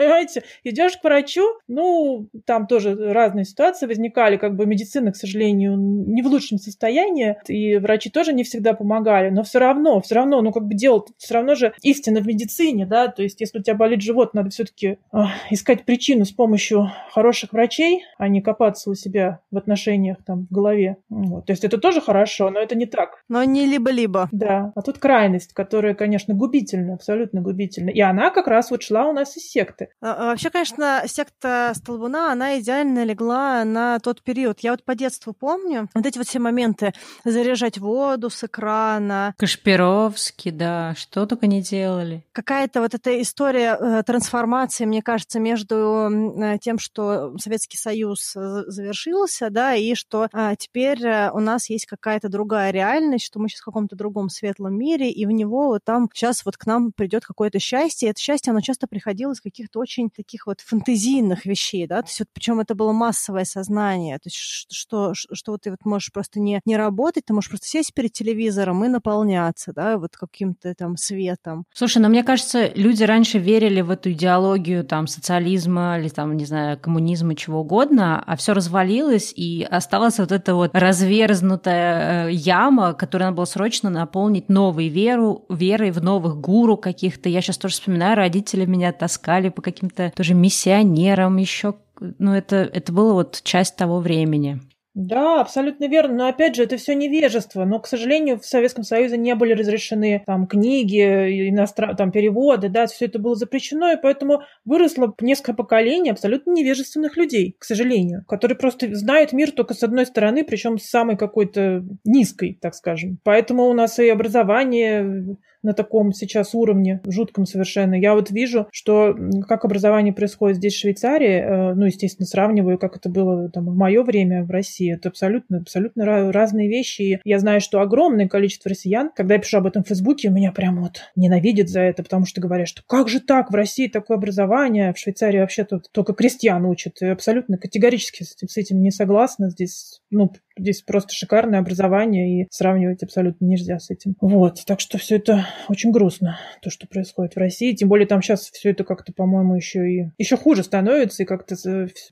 [0.00, 5.76] Понимаете, идешь к врачу, ну, там тоже разные ситуации возникали, как бы медицина, к сожалению,
[5.76, 10.40] не в лучшем состоянии, и врачи тоже не всегда помогали, но все равно, все равно,
[10.40, 13.62] ну, как бы дело все равно же истина в медицине, да, то есть если у
[13.62, 15.18] тебя болит живот, надо все-таки э,
[15.50, 20.54] искать причину с помощью хороших врачей, а не копаться у себя в отношениях там в
[20.54, 20.96] голове.
[21.08, 21.46] Вот.
[21.46, 23.22] То есть это тоже хорошо, но это не так.
[23.28, 24.28] Но не либо-либо.
[24.32, 24.72] Да.
[24.74, 27.90] А тут крайность, которая, конечно, губительна, абсолютно губительна.
[27.90, 29.88] И она как раз вот шла у нас из секты.
[30.00, 34.60] А, а вообще, конечно, секта Столбуна, она идеально легла на тот период.
[34.60, 36.92] Я вот по детству помню вот эти вот все моменты.
[37.24, 39.34] Заряжать воду с экрана.
[39.38, 42.24] Кашпировский, да, что только не делали.
[42.32, 48.64] Какая-то вот эта история э, трансформации, мне кажется, между э, тем, что Советский Союз э,
[48.66, 53.48] завершился, да, и что а, теперь э, у нас есть какая-то другая реальность, что мы
[53.48, 56.92] сейчас в каком-то другом светлом мире, и в него вот там сейчас вот к нам
[56.92, 58.10] придет какое-то счастье.
[58.10, 62.20] Это счастье, оно часто приходило из каких-то очень таких вот фантазийных вещей, да, то есть
[62.20, 66.40] вот причем это было массовое сознание, то есть что, что, что ты вот можешь просто
[66.40, 70.96] не, не работать, ты можешь просто сесть перед телевизором и наполняться, да, вот каким-то там
[70.96, 71.64] светом.
[71.74, 76.44] Слушай, но мне кажется, люди раньше верили в эту идеологию там социализма или там, не
[76.44, 82.94] знаю, коммунизма, чего угодно, а все развалилось, и осталась вот эта вот разверзнутая э, яма,
[82.94, 87.28] которую надо было срочно наполнить новой веру, верой в новых гуру каких-то.
[87.28, 91.74] Я сейчас тоже вспоминаю, родители меня таскали по каким-то тоже миссионерам, еще
[92.18, 94.60] ну, это, это было вот часть того времени.
[94.94, 96.14] Да, абсолютно верно.
[96.14, 97.64] Но опять же, это все невежество.
[97.64, 101.94] Но, к сожалению, в Советском Союзе не были разрешены там книги, иностран...
[101.94, 107.54] там переводы, да, все это было запрещено, и поэтому выросло несколько поколений абсолютно невежественных людей,
[107.58, 112.58] к сожалению, которые просто знают мир только с одной стороны, причем с самой какой-то низкой,
[112.60, 113.18] так скажем.
[113.22, 117.94] Поэтому у нас и образование на таком сейчас уровне, жутком совершенно.
[117.94, 119.16] Я вот вижу, что
[119.48, 123.76] как образование происходит здесь, в Швейцарии, э, ну, естественно, сравниваю, как это было там в
[123.76, 124.92] мое время в России.
[124.92, 127.02] Это абсолютно, абсолютно разные вещи.
[127.02, 130.52] И я знаю, что огромное количество россиян, когда я пишу об этом в Фейсбуке, меня
[130.52, 134.16] прям вот ненавидят за это, потому что говорят, что как же так, в России такое
[134.16, 137.02] образование, в Швейцарии вообще тут только крестьян учат.
[137.02, 139.50] И абсолютно категорически с этим, с этим не согласна.
[139.50, 140.30] Здесь, ну,
[140.60, 144.14] здесь просто шикарное образование, и сравнивать абсолютно нельзя с этим.
[144.20, 147.74] Вот, так что все это очень грустно, то, что происходит в России.
[147.74, 151.56] Тем более там сейчас все это как-то, по-моему, еще и еще хуже становится, и как-то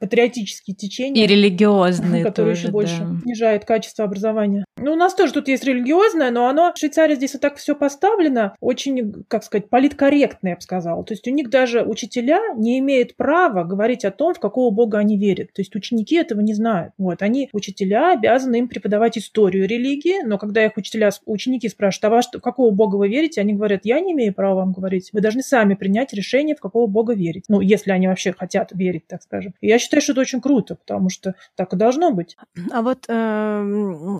[0.00, 1.24] патриотические течения.
[1.24, 3.20] И религиозные Которые тоже, еще больше да.
[3.22, 4.64] снижают качество образования.
[4.78, 7.74] Ну, у нас тоже тут есть религиозное, но оно в Швейцарии здесь вот так все
[7.74, 11.04] поставлено, очень, как сказать, политкорректно, я бы сказала.
[11.04, 14.98] То есть у них даже учителя не имеют права говорить о том, в какого бога
[14.98, 15.52] они верят.
[15.52, 16.92] То есть ученики этого не знают.
[16.98, 22.10] Вот, они, учителя, обязаны им преподавать историю религии, но когда их учителя, ученики спрашивают, а
[22.10, 25.10] вас, в какого бога вы верите, они говорят, я не имею права вам говорить.
[25.12, 27.44] Вы должны сами принять решение, в какого бога верить.
[27.48, 29.54] Ну, если они вообще хотят верить, так скажем.
[29.60, 32.36] И я считаю, что это очень круто, потому что так и должно быть.
[32.70, 33.62] А вот э,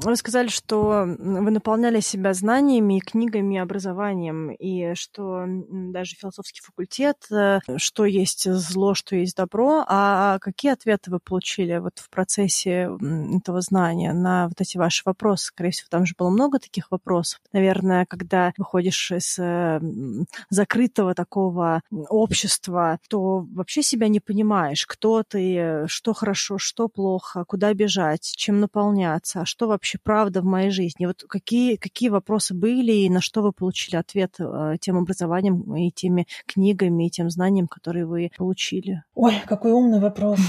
[0.03, 7.61] вы сказали, что вы наполняли себя знаниями, книгами, образованием, и что даже философский факультет, э,
[7.77, 9.85] что есть зло, что есть добро.
[9.89, 12.91] А какие ответы вы получили вот в процессе
[13.37, 15.47] этого знания на вот эти ваши вопросы?
[15.47, 17.41] Скорее всего, там же было много таких вопросов.
[17.53, 19.81] Наверное, когда выходишь из э,
[20.51, 27.73] закрытого такого общества, то вообще себя не понимаешь, кто ты, что хорошо, что плохо, куда
[27.75, 31.07] бежать, чем наполняться, а что вообще правда в моей жизни.
[31.07, 35.91] Вот какие, какие вопросы были и на что вы получили ответ э, тем образованием и
[35.91, 39.03] теми книгами, и тем знанием, которые вы получили?
[39.15, 40.39] Ой, какой умный вопрос.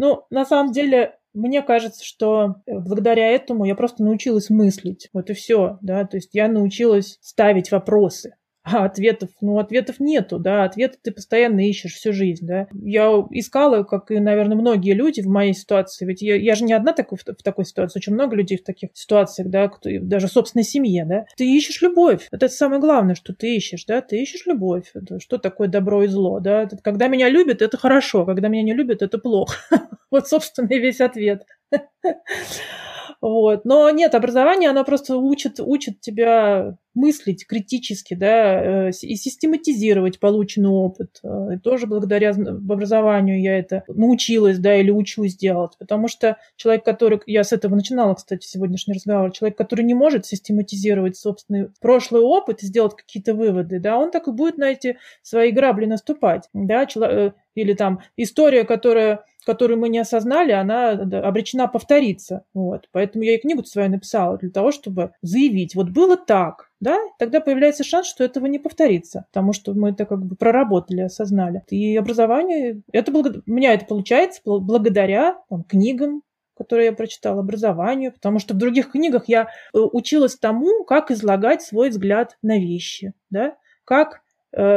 [0.00, 5.08] Ну, на самом деле, мне кажется, что э, благодаря этому я просто научилась мыслить.
[5.12, 8.36] Вот и все, да, то есть я научилась ставить вопросы.
[8.64, 12.66] А ответов, ну, ответов нету, да, ответы ты постоянно ищешь всю жизнь, да.
[12.82, 16.74] Я искала, как и, наверное, многие люди в моей ситуации, ведь я, я же не
[16.74, 20.26] одна такой, в, в такой ситуации, очень много людей в таких ситуациях, да, кто, даже
[20.26, 21.24] в собственной семье, да.
[21.36, 25.38] Ты ищешь любовь, это самое главное, что ты ищешь, да, ты ищешь любовь, это, что
[25.38, 26.68] такое добро и зло, да.
[26.82, 29.56] Когда меня любят, это хорошо, когда меня не любят, это плохо.
[30.10, 31.44] Вот, собственно, и весь ответ.
[33.20, 33.64] Вот.
[33.64, 40.70] Но нет, образование, оно просто учит, учит тебя мыслить критически, да, э, и систематизировать полученный
[40.70, 41.20] опыт.
[41.22, 45.72] Э, и тоже благодаря образованию я это научилась, да, или учусь делать.
[45.78, 47.20] Потому что человек, который...
[47.26, 49.32] Я с этого начинала, кстати, сегодняшний разговор.
[49.32, 54.28] Человек, который не может систематизировать собственный прошлый опыт и сделать какие-то выводы, да, он так
[54.28, 59.88] и будет на эти свои грабли наступать, да, э, или там история, которая которую мы
[59.88, 62.44] не осознали, она обречена повториться.
[62.52, 62.86] Вот.
[62.92, 67.40] Поэтому я и книгу свою написала для того, чтобы заявить, вот было так, да, тогда
[67.40, 71.62] появляется шанс, что этого не повторится, потому что мы это как бы проработали, осознали.
[71.70, 73.40] И образование, это благо...
[73.46, 76.20] у меня это получается благодаря там, книгам,
[76.54, 81.62] которые я прочитала, образованию, потому что в других книгах я э, училась тому, как излагать
[81.62, 84.20] свой взгляд на вещи, да, как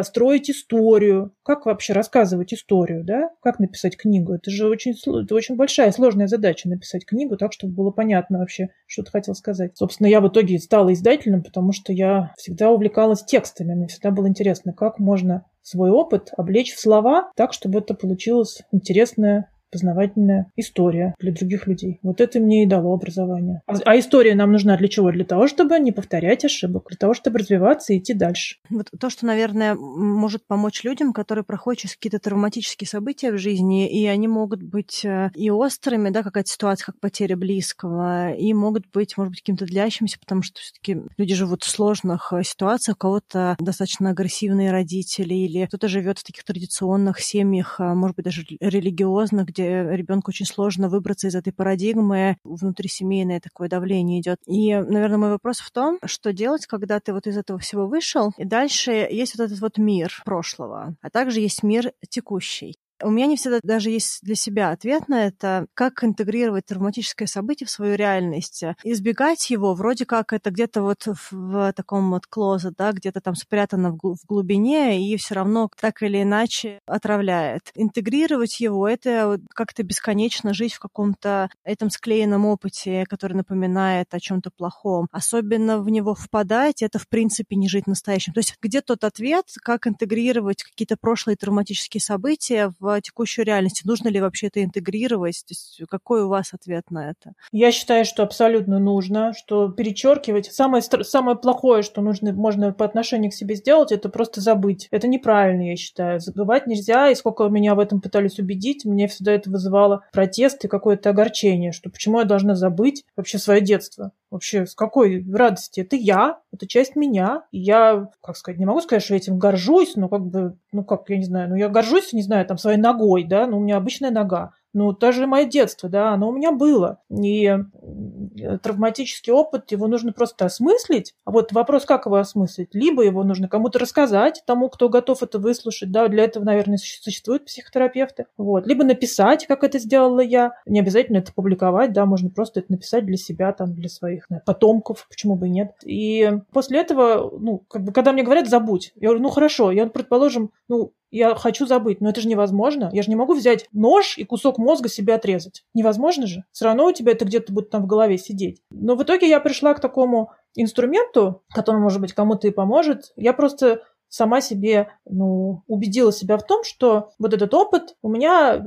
[0.02, 4.34] строить историю, как вообще рассказывать историю, да, как написать книгу.
[4.34, 8.70] Это же очень, это очень большая, сложная задача написать книгу так, чтобы было понятно вообще,
[8.86, 9.78] что ты хотел сказать.
[9.78, 13.74] Собственно, я в итоге стала издателем, потому что я всегда увлекалась текстами.
[13.74, 18.64] Мне всегда было интересно, как можно свой опыт облечь в слова так, чтобы это получилось
[18.72, 22.00] интересное познавательная история для других людей.
[22.04, 23.62] Вот это мне и дало образование.
[23.68, 25.12] А, а история нам нужна для чего?
[25.12, 28.58] Для того, чтобы не повторять ошибок, для того, чтобы развиваться и идти дальше.
[28.70, 33.90] Вот то, что, наверное, может помочь людям, которые проходят через какие-то травматические события в жизни,
[33.90, 38.86] и они могут быть э, и острыми, да, какая-то ситуация, как потеря близкого, и могут
[38.92, 43.00] быть, может быть, каким-то длящимся, потому что все-таки люди живут в сложных э, ситуациях, у
[43.00, 48.46] кого-то достаточно агрессивные родители, или кто-то живет в таких традиционных семьях, а, может быть, даже
[48.60, 54.38] религиозных, где ребенку очень сложно выбраться из этой парадигмы, внутрисемейное такое давление идет.
[54.46, 58.32] И, наверное, мой вопрос в том, что делать, когда ты вот из этого всего вышел,
[58.38, 62.76] и дальше есть вот этот вот мир прошлого, а также есть мир текущий.
[63.04, 67.68] У меня не всегда даже есть для себя ответ на это, как интегрировать травматическое событие
[67.68, 68.64] в свою реальность.
[68.84, 73.92] Избегать его вроде как это где-то вот в таком вот клозет, да, где-то там спрятано
[73.92, 77.72] в глубине и все равно так или иначе отравляет.
[77.76, 84.52] Интегрировать его— это как-то бесконечно жить в каком-то этом склеенном опыте, который напоминает о чем-то
[84.52, 85.08] плохом.
[85.12, 88.34] Особенно в него впадать— это в принципе не жить настоящим.
[88.34, 93.84] То есть где тот ответ, как интегрировать какие-то прошлые травматические события в текущую реальность?
[93.86, 95.44] Нужно ли вообще это интегрировать?
[95.48, 97.34] То есть какой у вас ответ на это?
[97.52, 100.52] Я считаю, что абсолютно нужно, что перечеркивать.
[100.52, 104.88] Самое, самое плохое, что нужно, можно по отношению к себе сделать, это просто забыть.
[104.92, 106.20] Это неправильно, я считаю.
[106.20, 110.68] Забывать нельзя, и сколько меня в этом пытались убедить, мне всегда это вызывало протест и
[110.68, 114.12] какое-то огорчение, что почему я должна забыть вообще свое детство.
[114.32, 115.82] Вообще, с какой радости?
[115.82, 117.44] Это я, это часть меня.
[117.52, 120.86] И я, как сказать, не могу сказать, что я этим горжусь, но как бы, ну
[120.86, 123.60] как, я не знаю, ну я горжусь, не знаю, там, своей ногой, да, но у
[123.60, 124.54] меня обычная нога.
[124.74, 127.00] Ну, даже мое детство, да, оно у меня было.
[127.10, 131.14] И э, травматический опыт, его нужно просто осмыслить.
[131.26, 132.70] А вот вопрос, как его осмыслить?
[132.74, 137.46] Либо его нужно кому-то рассказать, тому, кто готов это выслушать, да, для этого, наверное, существуют
[137.46, 138.28] психотерапевты.
[138.38, 138.66] Вот.
[138.66, 140.54] Либо написать, как это сделала я.
[140.66, 144.42] Не обязательно это публиковать, да, можно просто это написать для себя, там, для своих да,
[144.46, 145.74] потомков, почему бы и нет.
[145.84, 149.88] И после этого, ну, как бы, когда мне говорят, забудь, я говорю, ну, хорошо, я,
[149.88, 152.90] предположим, ну, я хочу забыть, но это же невозможно.
[152.94, 155.64] Я же не могу взять нож и кусок мозга себе отрезать.
[155.74, 156.46] Невозможно же.
[156.52, 158.62] Все равно у тебя это где-то будет там в голове сидеть.
[158.70, 163.12] Но в итоге я пришла к такому инструменту, который, может быть, кому-то и поможет.
[163.16, 168.56] Я просто сама себе ну, убедила себя в том, что вот этот опыт у меня
[168.56, 168.62] э,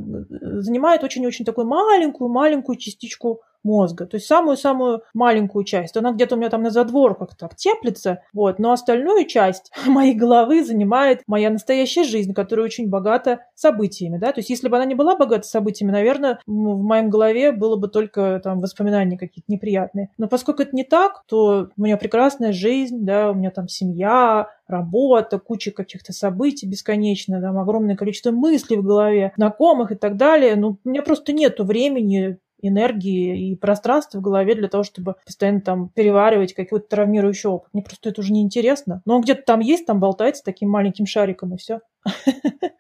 [0.61, 4.07] занимает очень-очень такую маленькую-маленькую частичку мозга.
[4.07, 5.97] То есть самую-самую маленькую часть.
[5.97, 8.59] Она где-то у меня там на задворках так теплится, вот.
[8.59, 14.33] Но остальную часть моей головы занимает моя настоящая жизнь, которая очень богата событиями, да.
[14.33, 17.89] То есть если бы она не была богата событиями, наверное, в моем голове было бы
[17.89, 20.11] только там воспоминания какие-то неприятные.
[20.19, 24.49] Но поскольку это не так, то у меня прекрасная жизнь, да, у меня там семья,
[24.67, 30.57] работа, куча каких-то событий бесконечно, там огромное количество мыслей в голове, знакомых и так далее.
[30.57, 32.39] Ну, у меня просто нету времени
[32.69, 37.69] энергии и пространства в голове для того, чтобы постоянно там переваривать какой-то травмирующий опыт.
[37.73, 39.03] Мне просто это уже не интересно.
[39.05, 41.81] Но он где-то там есть, там болтается таким маленьким шариком, и все.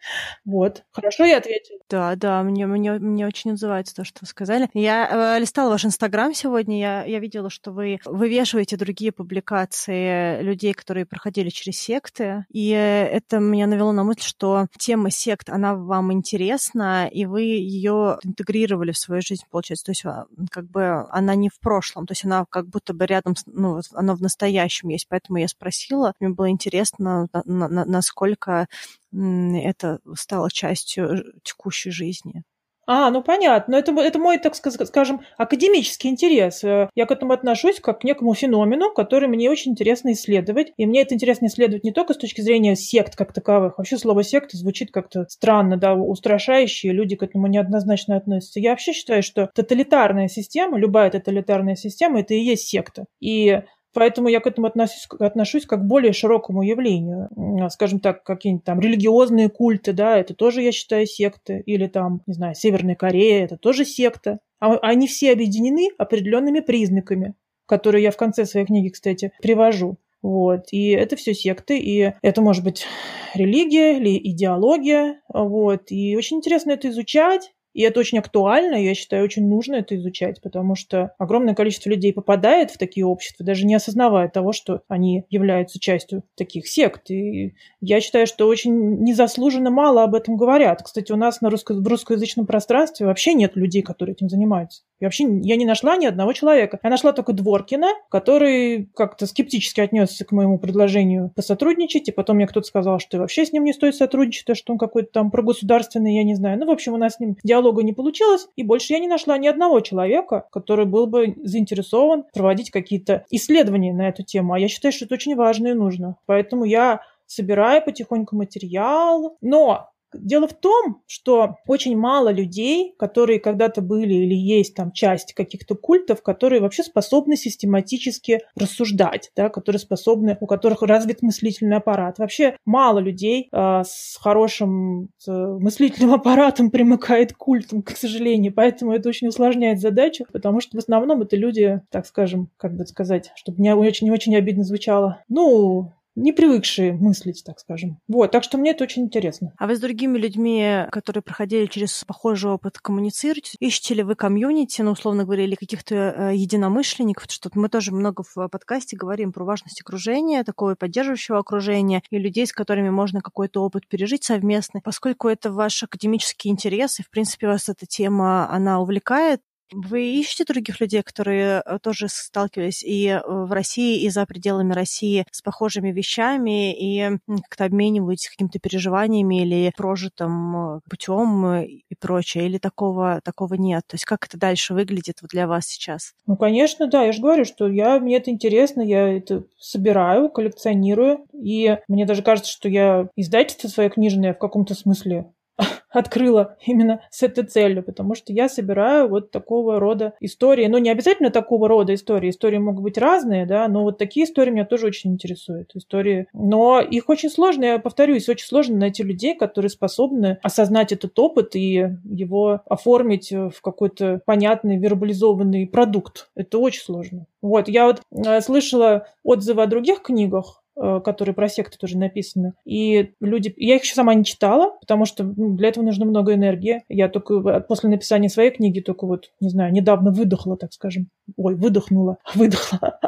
[0.45, 0.85] Вот.
[0.93, 1.79] Хорошо я ответила?
[1.89, 4.69] Да, да, мне, мне, мне очень отзывается то, что вы сказали.
[4.75, 10.75] Я э, листала ваш Инстаграм сегодня, я, я видела, что вы вывешиваете другие публикации людей,
[10.75, 16.13] которые проходили через секты, и это меня навело на мысль, что тема сект, она вам
[16.13, 19.87] интересна, и вы ее интегрировали в свою жизнь, получается.
[19.87, 23.07] То есть а, как бы она не в прошлом, то есть она как будто бы
[23.07, 25.07] рядом, ну, она в настоящем есть.
[25.09, 28.67] Поэтому я спросила, мне было интересно, насколько
[29.15, 32.45] это стало частью текущей жизни.
[32.87, 33.77] А, ну понятно.
[33.77, 36.63] Это, это мой, так скажем, академический интерес.
[36.65, 40.73] Э, я к этому отношусь как к некому феномену, который мне очень интересно исследовать.
[40.77, 43.79] И мне это интересно исследовать не только с точки зрения сект как таковых.
[43.79, 48.61] Вообще слово секта звучит как-то странно, да, устрашающе, люди к этому неоднозначно относятся.
[48.61, 53.07] Я вообще считаю, что тоталитарная система, любая тоталитарная система, это и есть секта.
[53.21, 53.63] И
[53.95, 57.29] Поэтому я к этому отношусь, отношусь как к более широкому явлению.
[57.71, 61.63] Скажем так, какие-нибудь там религиозные культы, да, это тоже, я считаю, секты.
[61.65, 64.41] Или там, не знаю, Северная Корея, это тоже секта.
[64.61, 67.35] А они все объединены определенными признаками,
[67.67, 69.97] которые я в конце своей книги, кстати, привожу.
[70.23, 70.69] Вот.
[70.73, 72.87] И это все секты, и это может быть
[73.35, 75.21] религия или идеология.
[75.33, 75.91] Вот.
[75.91, 80.41] И очень интересно это изучать, И это очень актуально, я считаю, очень нужно это изучать,
[80.41, 85.25] потому что огромное количество людей попадает в такие общества, даже не осознавая того, что они
[85.29, 87.11] являются частью таких сект.
[87.11, 90.83] И я считаю, что очень незаслуженно мало об этом говорят.
[90.83, 94.83] Кстати, у нас на русско- в русскоязычном пространстве вообще нет людей, которые этим занимаются.
[95.01, 96.79] Я вообще я не нашла ни одного человека.
[96.83, 102.47] Я нашла только Дворкина, который как-то скептически отнесся к моему предложению посотрудничать, и потом мне
[102.47, 106.17] кто-то сказал, что вообще с ним не стоит сотрудничать, то что он какой-то там прогосударственный,
[106.17, 106.59] я не знаю.
[106.59, 109.37] Ну, в общем, у нас с ним диалога не получилось, и больше я не нашла
[109.39, 114.55] ни одного человека, который был бы заинтересован проводить какие-то исследования на эту тему.
[114.55, 116.17] А я считаю, что это очень важно и нужно.
[116.27, 119.37] Поэтому я собираю потихоньку материал.
[119.41, 125.35] Но Дело в том, что очень мало людей, которые когда-то были или есть там часть
[125.35, 132.19] каких-то культов, которые вообще способны систематически рассуждать, да, которые способны, у которых развит мыслительный аппарат.
[132.19, 138.53] Вообще мало людей э, с хорошим с мыслительным аппаратом примыкает к культам, к сожалению.
[138.55, 142.87] Поэтому это очень усложняет задачу, потому что в основном это люди, так скажем, как бы
[142.87, 147.99] сказать, чтобы не очень, не очень обидно звучало, ну, не привыкшие мыслить, так скажем.
[148.09, 149.53] Вот, так что мне это очень интересно.
[149.59, 153.57] А вы с другими людьми, которые проходили через похожий опыт, коммуницируете?
[153.61, 157.25] Ищете ли вы комьюнити, ну, условно говоря, или каких-то э, единомышленников?
[157.29, 162.47] Что мы тоже много в подкасте говорим про важность окружения, такого поддерживающего окружения, и людей,
[162.47, 164.81] с которыми можно какой-то опыт пережить совместно.
[164.83, 169.41] Поскольку это ваш академический интерес, и, в принципе, вас эта тема, она увлекает,
[169.75, 174.73] вы ищете других людей, которые э, тоже сталкивались и э, в России, и за пределами
[174.73, 182.47] России с похожими вещами, и как-то обмениваетесь какими-то переживаниями или прожитым э, путем и прочее,
[182.47, 183.85] или такого, такого нет?
[183.87, 186.13] То есть как это дальше выглядит вот для вас сейчас?
[186.27, 187.03] Ну, конечно, да.
[187.03, 192.23] Я же говорю, что я, мне это интересно, я это собираю, коллекционирую, и мне даже
[192.23, 195.27] кажется, что я издательство свое книжное в каком-то смысле
[195.91, 200.67] открыла именно с этой целью, потому что я собираю вот такого рода истории.
[200.67, 202.31] Ну, не обязательно такого рода истории.
[202.31, 205.71] Истории могут быть разные, да, но вот такие истории меня тоже очень интересуют.
[205.75, 206.27] Истории.
[206.33, 211.55] Но их очень сложно, я повторюсь, очень сложно найти людей, которые способны осознать этот опыт
[211.55, 216.31] и его оформить в какой-то понятный вербализованный продукт.
[216.35, 217.27] Это очень сложно.
[217.41, 222.55] Вот, я вот э, слышала отзывы о других книгах, которые про секты тоже написаны.
[222.65, 223.55] И люди...
[223.57, 226.85] Я их еще сама не читала, потому что ну, для этого нужно много энергии.
[226.89, 231.09] Я только после написания своей книги только вот, не знаю, недавно выдохла, так скажем.
[231.37, 232.19] Ой, выдохнула.
[232.35, 232.99] Выдохла.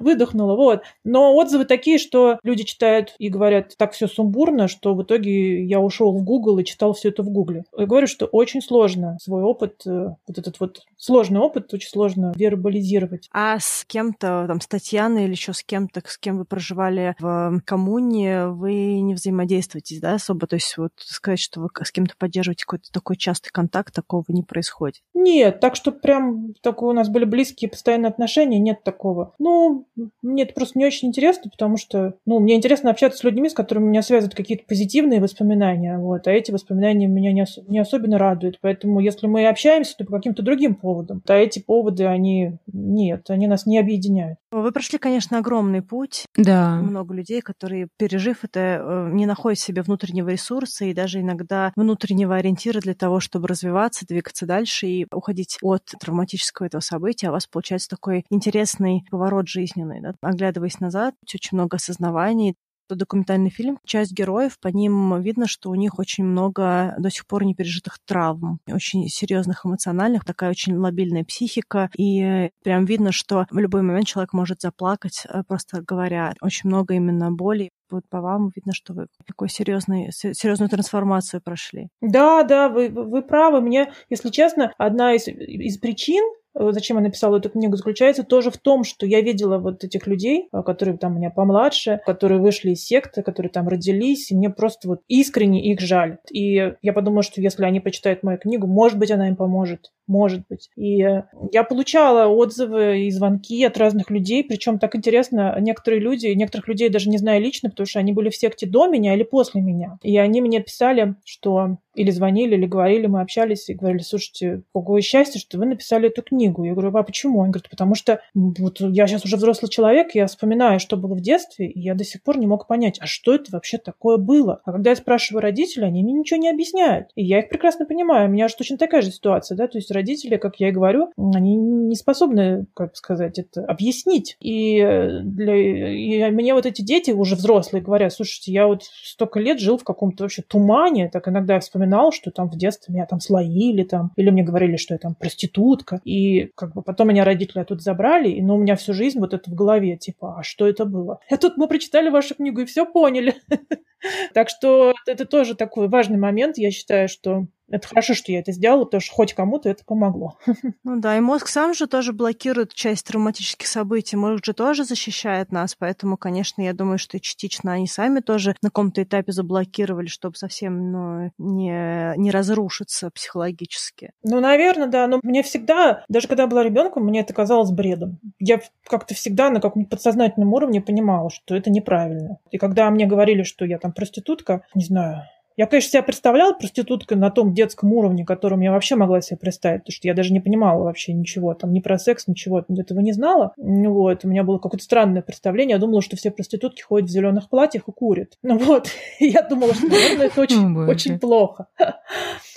[0.00, 0.82] выдохнула, вот.
[1.04, 5.80] Но отзывы такие, что люди читают и говорят, так все сумбурно, что в итоге я
[5.80, 7.64] ушел в Google и читал все это в Гугле.
[7.76, 12.32] Я говорю, что очень сложно свой опыт, э, вот этот вот сложный опыт, очень сложно
[12.36, 13.28] вербализировать.
[13.32, 17.60] А с кем-то, там, с Татьяной или еще с кем-то, с кем вы проживали в
[17.64, 20.46] коммуне, вы не взаимодействуете, да, особо?
[20.46, 24.42] То есть вот сказать, что вы с кем-то поддерживаете какой-то такой частый контакт, такого не
[24.42, 25.02] происходит?
[25.14, 29.32] Нет, так что прям такое у нас были близкие постоянные отношения, нет такого.
[29.38, 29.86] Ну,
[30.22, 33.54] мне это просто не очень интересно, потому что, ну, мне интересно общаться с людьми, с
[33.54, 38.18] которыми меня связывают какие-то позитивные воспоминания, вот, а эти воспоминания меня не, ос- не особенно
[38.18, 43.30] радуют, поэтому если мы общаемся, то по каким-то другим поводам, а эти поводы, они, нет,
[43.30, 44.38] они нас не объединяют.
[44.50, 46.26] Вы прошли, конечно, огромный путь.
[46.36, 51.20] Да много людей, которые, пережив это, э, не находят в себе внутреннего ресурса и даже
[51.20, 57.28] иногда внутреннего ориентира для того, чтобы развиваться, двигаться дальше и уходить от травматического этого события.
[57.28, 60.00] А у вас получается такой интересный поворот жизненный.
[60.00, 60.14] Да?
[60.20, 62.56] Оглядываясь назад, очень много осознаваний,
[62.94, 63.80] документальный фильм.
[63.84, 67.98] Часть героев, по ним видно, что у них очень много до сих пор не пережитых
[68.06, 74.06] травм, очень серьезных эмоциональных, такая очень лобильная психика, и прям видно, что в любой момент
[74.06, 76.34] человек может заплакать, э, просто говоря.
[76.40, 77.70] Очень много именно боли.
[77.90, 81.88] Вот по вам видно, что вы такой серьезный, серьезную трансформацию прошли.
[82.00, 83.60] Да, да, вы, вы правы.
[83.60, 86.24] Мне, если честно, одна из, из причин,
[86.58, 90.48] зачем я написала эту книгу, заключается тоже в том, что я видела вот этих людей,
[90.52, 94.50] э, которые там у меня помладше, которые вышли из секты, которые там родились, и мне
[94.50, 96.18] просто вот искренне их жаль.
[96.30, 99.92] И я подумала, что если они почитают мою книгу, может быть, она им поможет.
[100.06, 100.70] Может быть.
[100.76, 106.28] И э, я получала отзывы и звонки от разных людей, причем так интересно, некоторые люди,
[106.28, 109.24] некоторых людей даже не знаю лично, потому что они были в секте до меня или
[109.24, 109.98] после меня.
[110.02, 115.00] И они мне писали, что или звонили, или говорили, мы общались и говорили, слушайте, какое
[115.00, 116.64] счастье, что вы написали эту книгу книгу.
[116.64, 117.40] Я говорю, а почему?
[117.40, 121.20] Он говорит, потому что вот я сейчас уже взрослый человек, я вспоминаю, что было в
[121.20, 124.60] детстве, и я до сих пор не мог понять, а что это вообще такое было?
[124.64, 127.08] А когда я спрашиваю родителей, они мне ничего не объясняют.
[127.14, 128.28] И я их прекрасно понимаю.
[128.28, 131.10] У меня же точно такая же ситуация, да, то есть родители, как я и говорю,
[131.16, 134.36] они не способны, как сказать, это объяснить.
[134.40, 134.80] И,
[135.24, 139.78] для, и мне вот эти дети уже взрослые говорят, слушайте, я вот столько лет жил
[139.78, 143.82] в каком-то вообще тумане, так иногда я вспоминал, что там в детстве меня там слоили,
[143.84, 146.00] там, или мне говорили, что я там проститутка.
[146.04, 149.34] И как бы потом меня родители оттуда забрали, и ну, у меня всю жизнь вот
[149.34, 151.20] это в голове, типа, а что это было?
[151.30, 153.34] А тут мы прочитали вашу книгу и все поняли.
[154.34, 156.58] Так что это тоже такой важный момент.
[156.58, 160.38] Я считаю, что это хорошо, что я это сделала, потому что хоть кому-то это помогло.
[160.84, 164.16] Ну да, и мозг сам же тоже блокирует часть травматических событий.
[164.16, 168.68] Мозг же тоже защищает нас, поэтому, конечно, я думаю, что частично они сами тоже на
[168.68, 174.12] каком-то этапе заблокировали, чтобы совсем ну, не, не разрушиться психологически.
[174.22, 175.06] Ну, наверное, да.
[175.06, 178.20] Но мне всегда, даже когда я была ребенком, мне это казалось бредом.
[178.38, 182.38] Я как-то всегда на каком-то подсознательном уровне понимала, что это неправильно.
[182.50, 185.24] И когда мне говорили, что я там проститутка, не знаю,
[185.56, 189.82] я, конечно, себя представляла проституткой на том детском уровне, которым я вообще могла себе представить,
[189.82, 193.12] потому что я даже не понимала вообще ничего, там, ни про секс, ничего этого не
[193.12, 193.54] знала.
[193.56, 197.48] Вот, у меня было какое-то странное представление, я думала, что все проститутки ходят в зеленых
[197.48, 198.36] платьях и курят.
[198.42, 198.88] Ну вот,
[199.18, 201.68] я думала, что, наверное, это очень, очень плохо.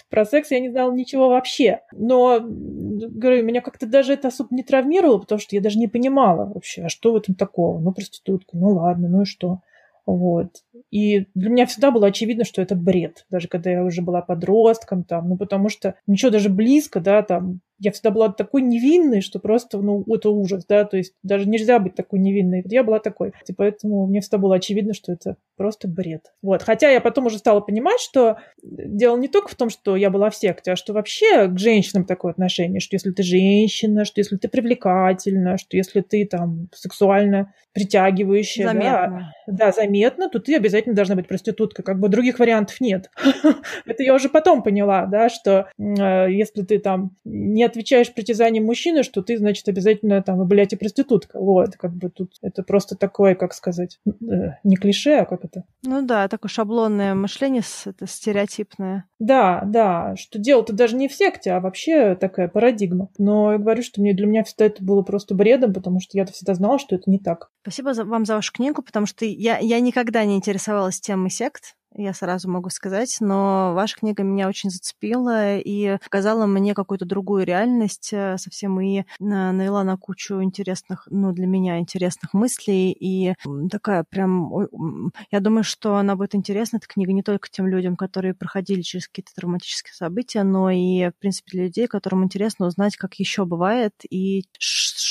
[0.09, 1.81] Про секс я не знала ничего вообще.
[1.91, 6.51] Но, говорю, меня как-то даже это особо не травмировало, потому что я даже не понимала
[6.51, 7.80] вообще, а что в этом такого?
[7.80, 9.59] Ну, проститутка, ну ладно, ну и что?
[10.15, 10.64] Вот.
[10.91, 15.03] И для меня всегда было очевидно, что это бред, даже когда я уже была подростком,
[15.03, 19.40] там, ну, потому что ничего даже близко, да, там, я всегда была такой невинной, что
[19.40, 22.61] просто, ну, это ужас, да, то есть даже нельзя быть такой невинной.
[22.64, 23.31] Вот я была такой.
[23.48, 26.34] И поэтому мне всегда было очевидно, что это просто бред.
[26.41, 26.61] Вот.
[26.61, 30.30] Хотя я потом уже стала понимать, что дело не только в том, что я была
[30.30, 34.36] в секте, а что вообще к женщинам такое отношение, что если ты женщина, что если
[34.36, 39.34] ты привлекательна, что если ты там сексуально притягивающая, заметно.
[39.48, 39.98] Да, да, заметно,
[40.30, 41.84] то ты обязательно должна быть проституткой.
[41.84, 43.09] Как бы других вариантов нет.
[43.85, 49.03] Это я уже потом поняла, да, что э, если ты там не отвечаешь притязаниям мужчины,
[49.03, 51.39] что ты, значит, обязательно там, блядь, и проститутка.
[51.39, 54.11] Вот, как бы тут это просто такое, как сказать, э,
[54.63, 55.63] не клише, а как это?
[55.84, 59.05] Ну да, такое шаблонное мышление, это стереотипное.
[59.19, 63.09] Да, да, что дело-то даже не в секте, а вообще такая парадигма.
[63.17, 66.34] Но я говорю, что мне, для меня всегда это было просто бредом, потому что я-то
[66.34, 67.49] всегда знала, что это не так.
[67.61, 71.75] Спасибо за, вам за вашу книгу, потому что я, я никогда не интересовалась темой сект
[71.95, 77.45] я сразу могу сказать, но ваша книга меня очень зацепила и показала мне какую-то другую
[77.45, 82.91] реальность э, совсем и навела на кучу интересных, ну, для меня интересных мыслей.
[82.91, 83.33] И
[83.71, 84.69] такая прям...
[85.31, 89.07] Я думаю, что она будет интересна, эта книга, не только тем людям, которые проходили через
[89.07, 93.93] какие-то травматические события, но и, в принципе, для людей, которым интересно узнать, как еще бывает
[94.09, 94.45] и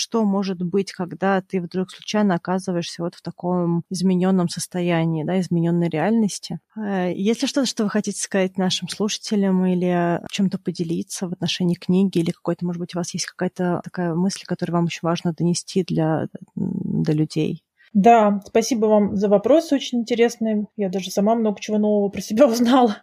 [0.08, 5.90] что может быть, когда ты вдруг случайно оказываешься вот в таком измененном состоянии, да, измененной
[5.90, 6.60] реальности.
[6.76, 11.74] Э, есть ли что-то, что вы хотите сказать нашим слушателям или чем-то поделиться в отношении
[11.74, 15.34] книги, или какой-то, может быть, у вас есть какая-то такая мысль, которую вам очень важно
[15.34, 17.62] донести для, для людей?
[17.92, 20.66] Да, спасибо вам за вопросы очень интересные.
[20.76, 22.96] Я даже сама много чего нового про себя узнала.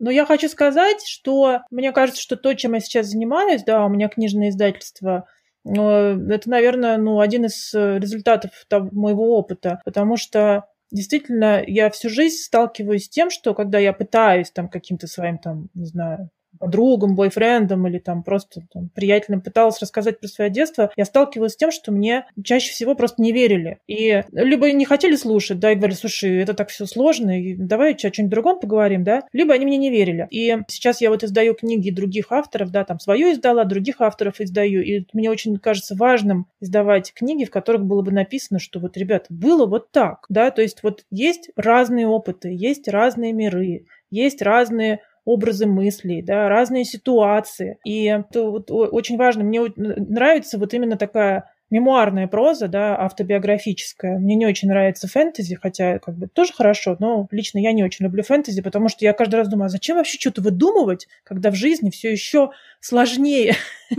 [0.00, 3.88] Но я хочу сказать, что мне кажется, что то, чем я сейчас занимаюсь, да, у
[3.88, 5.28] меня книжное издательство,
[5.64, 12.08] это, наверное, ну, один из э, результатов того, моего опыта, потому что действительно, я всю
[12.08, 17.14] жизнь сталкиваюсь с тем, что когда я пытаюсь там каким-то своим, там, не знаю, подругам,
[17.14, 21.70] бойфрендам или там просто там, приятелям пыталась рассказать про свое детство, я сталкивалась с тем,
[21.70, 23.78] что мне чаще всего просто не верили.
[23.86, 27.92] И либо не хотели слушать, да, и говорили, слушай, это так все сложно, и давай
[27.92, 30.26] о чем-нибудь другом поговорим, да, либо они мне не верили.
[30.30, 34.82] И сейчас я вот издаю книги других авторов, да, там свою издала, других авторов издаю,
[34.82, 39.26] и мне очень кажется важным издавать книги, в которых было бы написано, что вот, ребята,
[39.30, 45.00] было вот так, да, то есть вот есть разные опыты, есть разные миры, есть разные
[45.24, 47.78] образы мыслей, да, разные ситуации.
[47.84, 49.44] И это вот очень важно.
[49.44, 54.18] Мне нравится вот именно такая мемуарная проза, да, автобиографическая.
[54.18, 58.04] Мне не очень нравится фэнтези, хотя как бы тоже хорошо, но лично я не очень
[58.04, 61.54] люблю фэнтези, потому что я каждый раз думаю, а зачем вообще что-то выдумывать, когда в
[61.54, 62.50] жизни все еще
[62.80, 63.54] сложнее.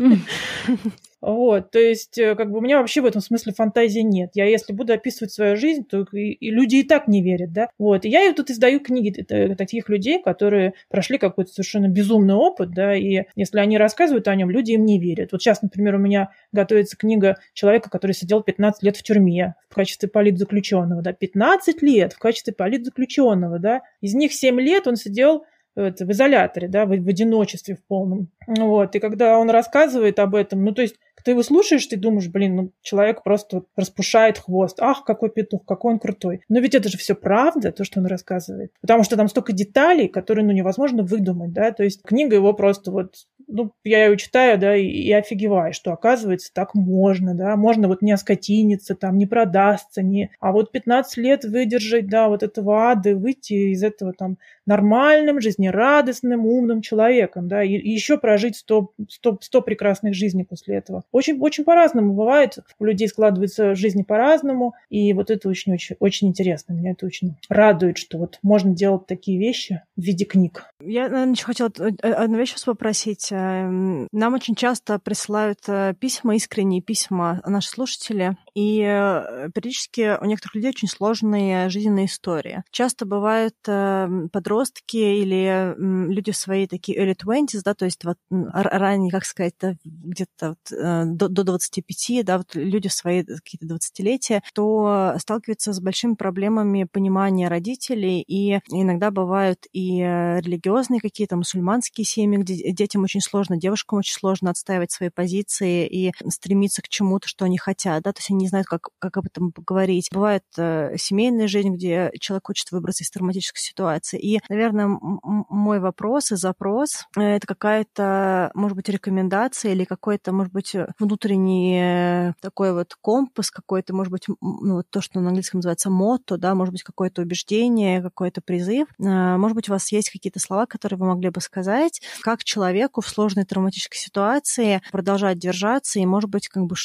[1.25, 4.31] Вот, то есть, э, как бы у меня вообще в этом смысле фантазии нет.
[4.33, 7.69] Я, если буду описывать свою жизнь, то и, и люди и так не верят, да.
[7.79, 9.23] Вот, и я тут издаю книги
[9.53, 14.49] таких людей, которые прошли какой-то совершенно безумный опыт, да, и если они рассказывают о нем,
[14.49, 15.31] люди им не верят.
[15.31, 19.75] Вот сейчас, например, у меня готовится книга человека, который сидел 15 лет в тюрьме в
[19.75, 23.81] качестве политзаключенного, да, 15 лет в качестве политзаключенного, да.
[24.01, 25.45] Из них 7 лет он сидел
[25.75, 28.27] в изоляторе, да, в, в одиночестве в полном.
[28.45, 32.27] Вот, и когда он рассказывает об этом, ну, то есть ты его слушаешь, ты думаешь,
[32.27, 34.77] блин, ну, человек просто распушает хвост.
[34.79, 36.41] Ах, какой петух, какой он крутой.
[36.49, 38.71] Но ведь это же все правда, то, что он рассказывает.
[38.81, 41.71] Потому что там столько деталей, которые, ну, невозможно выдумать, да.
[41.71, 43.15] То есть книга его просто вот
[43.47, 48.01] ну, я ее читаю, да, и, и офигеваю, что оказывается так можно, да, можно вот
[48.01, 53.15] не оскотиниться, там, не продастся, не, а вот 15 лет выдержать, да, вот этого ада,
[53.15, 59.37] выйти из этого там нормальным, жизнерадостным, умным человеком, да, и, и еще прожить 100, 100,
[59.41, 61.03] 100 прекрасных жизней после этого.
[61.11, 66.73] Очень, очень по-разному бывает, у людей складываются жизни по-разному, и вот это очень-очень очень интересно,
[66.73, 70.65] меня это очень радует, что вот можно делать такие вещи в виде книг.
[70.81, 71.71] Я, наверное, еще хотела
[72.01, 73.29] одну вещь вас попросить.
[73.31, 80.25] Эм, нам очень часто присылают э, письма, искренние письма наши слушатели, и э, периодически у
[80.25, 82.63] некоторых людей очень сложные жизненные истории.
[82.71, 85.75] Часто бывают эм, подростки или
[86.13, 89.53] люди в своей такие early 20s, да, то есть вот ранее, как сказать,
[89.83, 95.73] где-то вот, э, до, до 25, да, вот люди в свои какие-то 20-летия, то сталкиваются
[95.73, 103.03] с большими проблемами понимания родителей, и иногда бывают и религиозные какие-то мусульманские семьи, где детям
[103.03, 108.03] очень сложно, девушкам очень сложно отстаивать свои позиции и стремиться к чему-то, что они хотят,
[108.03, 110.09] да, то есть они не знают, как, как об этом поговорить.
[110.11, 114.19] Бывает э, семейная жизнь, где человек хочет выбраться из травматической ситуации.
[114.19, 120.53] И, наверное, мой вопрос и запрос э,— это какая-то, может быть, рекомендация или какой-то, может
[120.53, 125.59] быть, внутренний э, такой вот компас какой-то, может быть, ну, вот то, что на английском
[125.59, 128.87] называется мото, да, может быть, какое-то убеждение, какой-то призыв.
[128.99, 133.01] Э, может быть, у вас есть какие-то слова, которые вы могли бы сказать, как человеку
[133.01, 136.75] в сложной травматической ситуации продолжать держаться и, может быть, как бы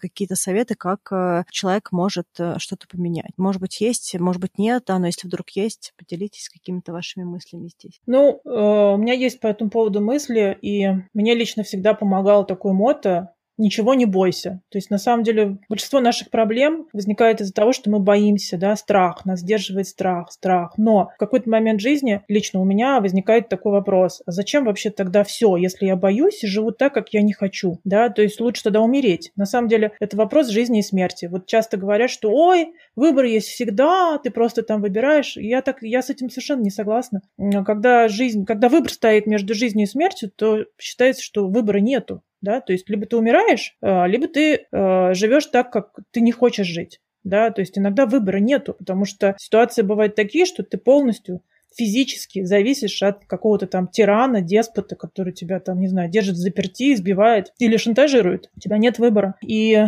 [0.00, 3.32] какие-то советы, как э, человек может э, что-то поменять.
[3.36, 7.68] Может быть, есть, может быть, нет, да, но если вдруг есть, поделитесь какими-то вашими мыслями
[7.68, 8.00] здесь.
[8.06, 12.72] Ну, э, у меня есть по этому поводу мысли, и мне лично всегда помогал такой
[12.72, 14.60] мото ничего не бойся.
[14.70, 18.76] То есть, на самом деле, большинство наших проблем возникает из-за того, что мы боимся, да,
[18.76, 20.74] страх, нас сдерживает страх, страх.
[20.76, 25.24] Но в какой-то момент жизни, лично у меня возникает такой вопрос, а зачем вообще тогда
[25.24, 28.64] все, если я боюсь и живу так, как я не хочу, да, то есть лучше
[28.64, 29.32] тогда умереть.
[29.36, 31.26] На самом деле, это вопрос жизни и смерти.
[31.26, 35.36] Вот часто говорят, что, ой, выбор есть всегда, ты просто там выбираешь.
[35.36, 37.22] Я так, я с этим совершенно не согласна.
[37.64, 42.60] Когда жизнь, когда выбор стоит между жизнью и смертью, то считается, что выбора нету да,
[42.60, 46.66] то есть либо ты умираешь, а, либо ты а, живешь так, как ты не хочешь
[46.66, 51.42] жить, да, то есть иногда выбора нету, потому что ситуации бывают такие, что ты полностью
[51.76, 56.94] физически зависишь от какого-то там тирана, деспота, который тебя там, не знаю, держит в заперти,
[56.94, 58.50] избивает или шантажирует.
[58.56, 59.34] У тебя нет выбора.
[59.46, 59.84] И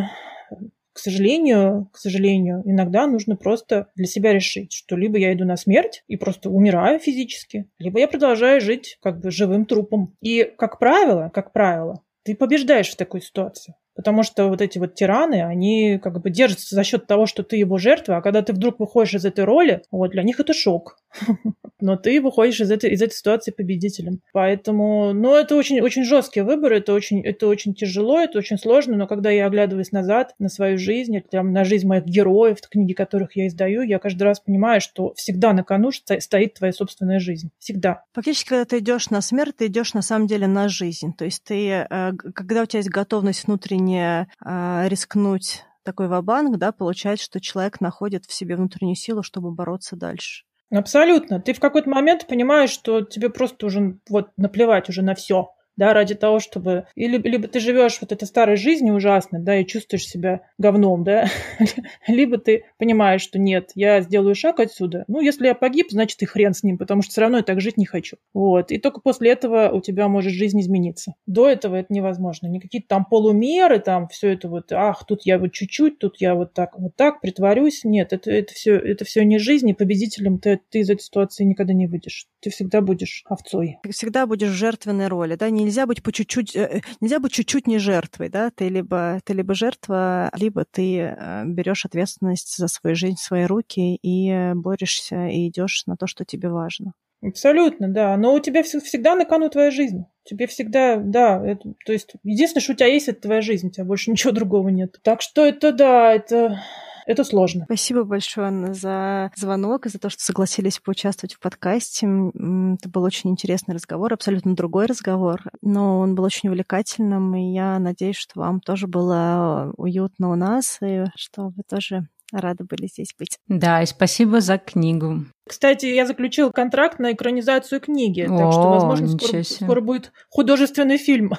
[0.98, 5.56] к сожалению, к сожалению, иногда нужно просто для себя решить, что либо я иду на
[5.56, 10.16] смерть и просто умираю физически, либо я продолжаю жить как бы живым трупом.
[10.20, 13.74] И, как правило, как правило, ты побеждаешь в такой ситуации.
[13.98, 17.56] Потому что вот эти вот тираны, они как бы держатся за счет того, что ты
[17.56, 20.98] его жертва, а когда ты вдруг выходишь из этой роли, вот для них это шок.
[21.80, 24.20] Но ты выходишь из этой, из этой ситуации победителем.
[24.32, 28.96] Поэтому, ну, это очень, очень жесткий выбор, это очень, это очень тяжело, это очень сложно,
[28.96, 33.34] но когда я оглядываюсь назад на свою жизнь, там, на жизнь моих героев, книги которых
[33.34, 37.50] я издаю, я каждый раз понимаю, что всегда на кону стоит твоя собственная жизнь.
[37.58, 38.04] Всегда.
[38.12, 41.12] Фактически, когда ты идешь на смерть, ты идешь на самом деле на жизнь.
[41.16, 46.72] То есть ты, э, когда у тебя есть готовность внутренняя э, рискнуть такой вабанк, да,
[46.72, 50.44] получается, что человек находит в себе внутреннюю силу, чтобы бороться дальше.
[50.70, 51.40] Абсолютно.
[51.40, 55.94] Ты в какой-то момент понимаешь, что тебе просто уже вот наплевать уже на все да,
[55.94, 56.86] ради того, чтобы...
[56.96, 61.28] Или, либо ты живешь вот этой старой жизнью ужасной, да, и чувствуешь себя говном, да,
[62.08, 65.04] либо ты понимаешь, что нет, я сделаю шаг отсюда.
[65.06, 67.60] Ну, если я погиб, значит и хрен с ним, потому что все равно я так
[67.60, 68.16] жить не хочу.
[68.34, 68.72] Вот.
[68.72, 71.14] И только после этого у тебя может жизнь измениться.
[71.26, 72.48] До этого это невозможно.
[72.48, 76.54] Никакие там полумеры, там все это вот, ах, тут я вот чуть-чуть, тут я вот
[76.54, 77.84] так, вот так притворюсь.
[77.84, 81.44] Нет, это, это все, это все не жизнь, и победителем ты, ты из этой ситуации
[81.44, 82.26] никогда не выйдешь.
[82.40, 83.78] Ты всегда будешь овцой.
[83.84, 87.20] Ты всегда будешь в жертвенной роли, да, не нельзя быть по чуть-чуть, э, э, нельзя
[87.20, 92.56] быть чуть-чуть не жертвой, да, ты либо, ты либо жертва, либо ты э, берешь ответственность
[92.56, 96.92] за свою жизнь в свои руки и борешься и идешь на то, что тебе важно.
[97.22, 98.16] Абсолютно, да.
[98.16, 100.04] Но у тебя всегда на кону твоя жизнь.
[100.24, 103.70] Тебе всегда, да, это, то есть единственное, что у тебя есть, это твоя жизнь, у
[103.70, 104.98] тебя больше ничего другого нет.
[105.02, 106.62] Так что это, да, это
[107.08, 107.64] это сложно.
[107.64, 112.06] Спасибо большое, Анна, за звонок и за то, что согласились поучаствовать в подкасте.
[112.06, 117.78] Это был очень интересный разговор, абсолютно другой разговор, но он был очень увлекательным, и я
[117.78, 123.14] надеюсь, что вам тоже было уютно у нас, и что вы тоже Рады были здесь
[123.18, 123.38] быть.
[123.48, 125.24] Да, и спасибо за книгу.
[125.48, 130.98] Кстати, я заключил контракт на экранизацию книги, О, так что, возможно, скоро, скоро будет художественный
[130.98, 131.32] фильм.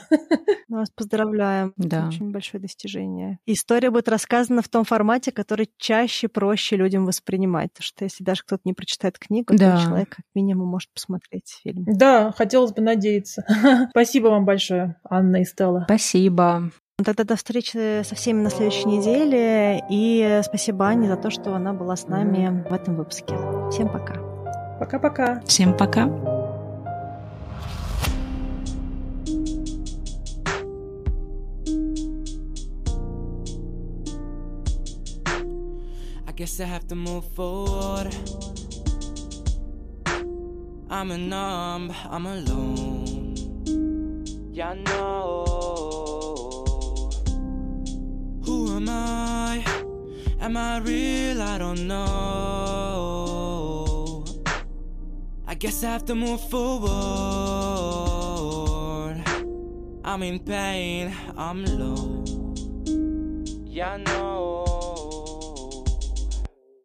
[0.68, 1.74] Мы вас поздравляем.
[1.78, 2.00] Да.
[2.00, 3.38] Это очень большое достижение.
[3.46, 7.72] История будет рассказана в том формате, который чаще проще людям воспринимать.
[7.72, 9.78] Потому что если даже кто-то не прочитает книгу, да.
[9.78, 11.86] то человек как минимум может посмотреть фильм.
[11.86, 13.46] Да, хотелось бы надеяться.
[13.92, 15.84] Спасибо вам большое, Анна и Стелла.
[15.86, 16.72] Спасибо.
[17.04, 19.84] Тогда до встречи со всеми на следующей неделе.
[19.90, 23.36] И спасибо Ане за то, что она была с нами в этом выпуске.
[23.72, 24.16] Всем пока.
[24.80, 25.42] Пока-пока.
[25.46, 26.10] Всем пока.
[36.40, 38.16] guess I have to move forward.
[40.90, 43.36] I'm a numb, I'm alone.
[44.54, 45.89] Yeah, I know.
[48.50, 49.64] Who am I?
[50.42, 51.40] Am I real?
[51.40, 52.66] I don't know.
[55.46, 56.90] I guess I have to move forward.
[60.04, 62.24] I'm in pain, I'm low.
[63.66, 64.69] Yeah, I know.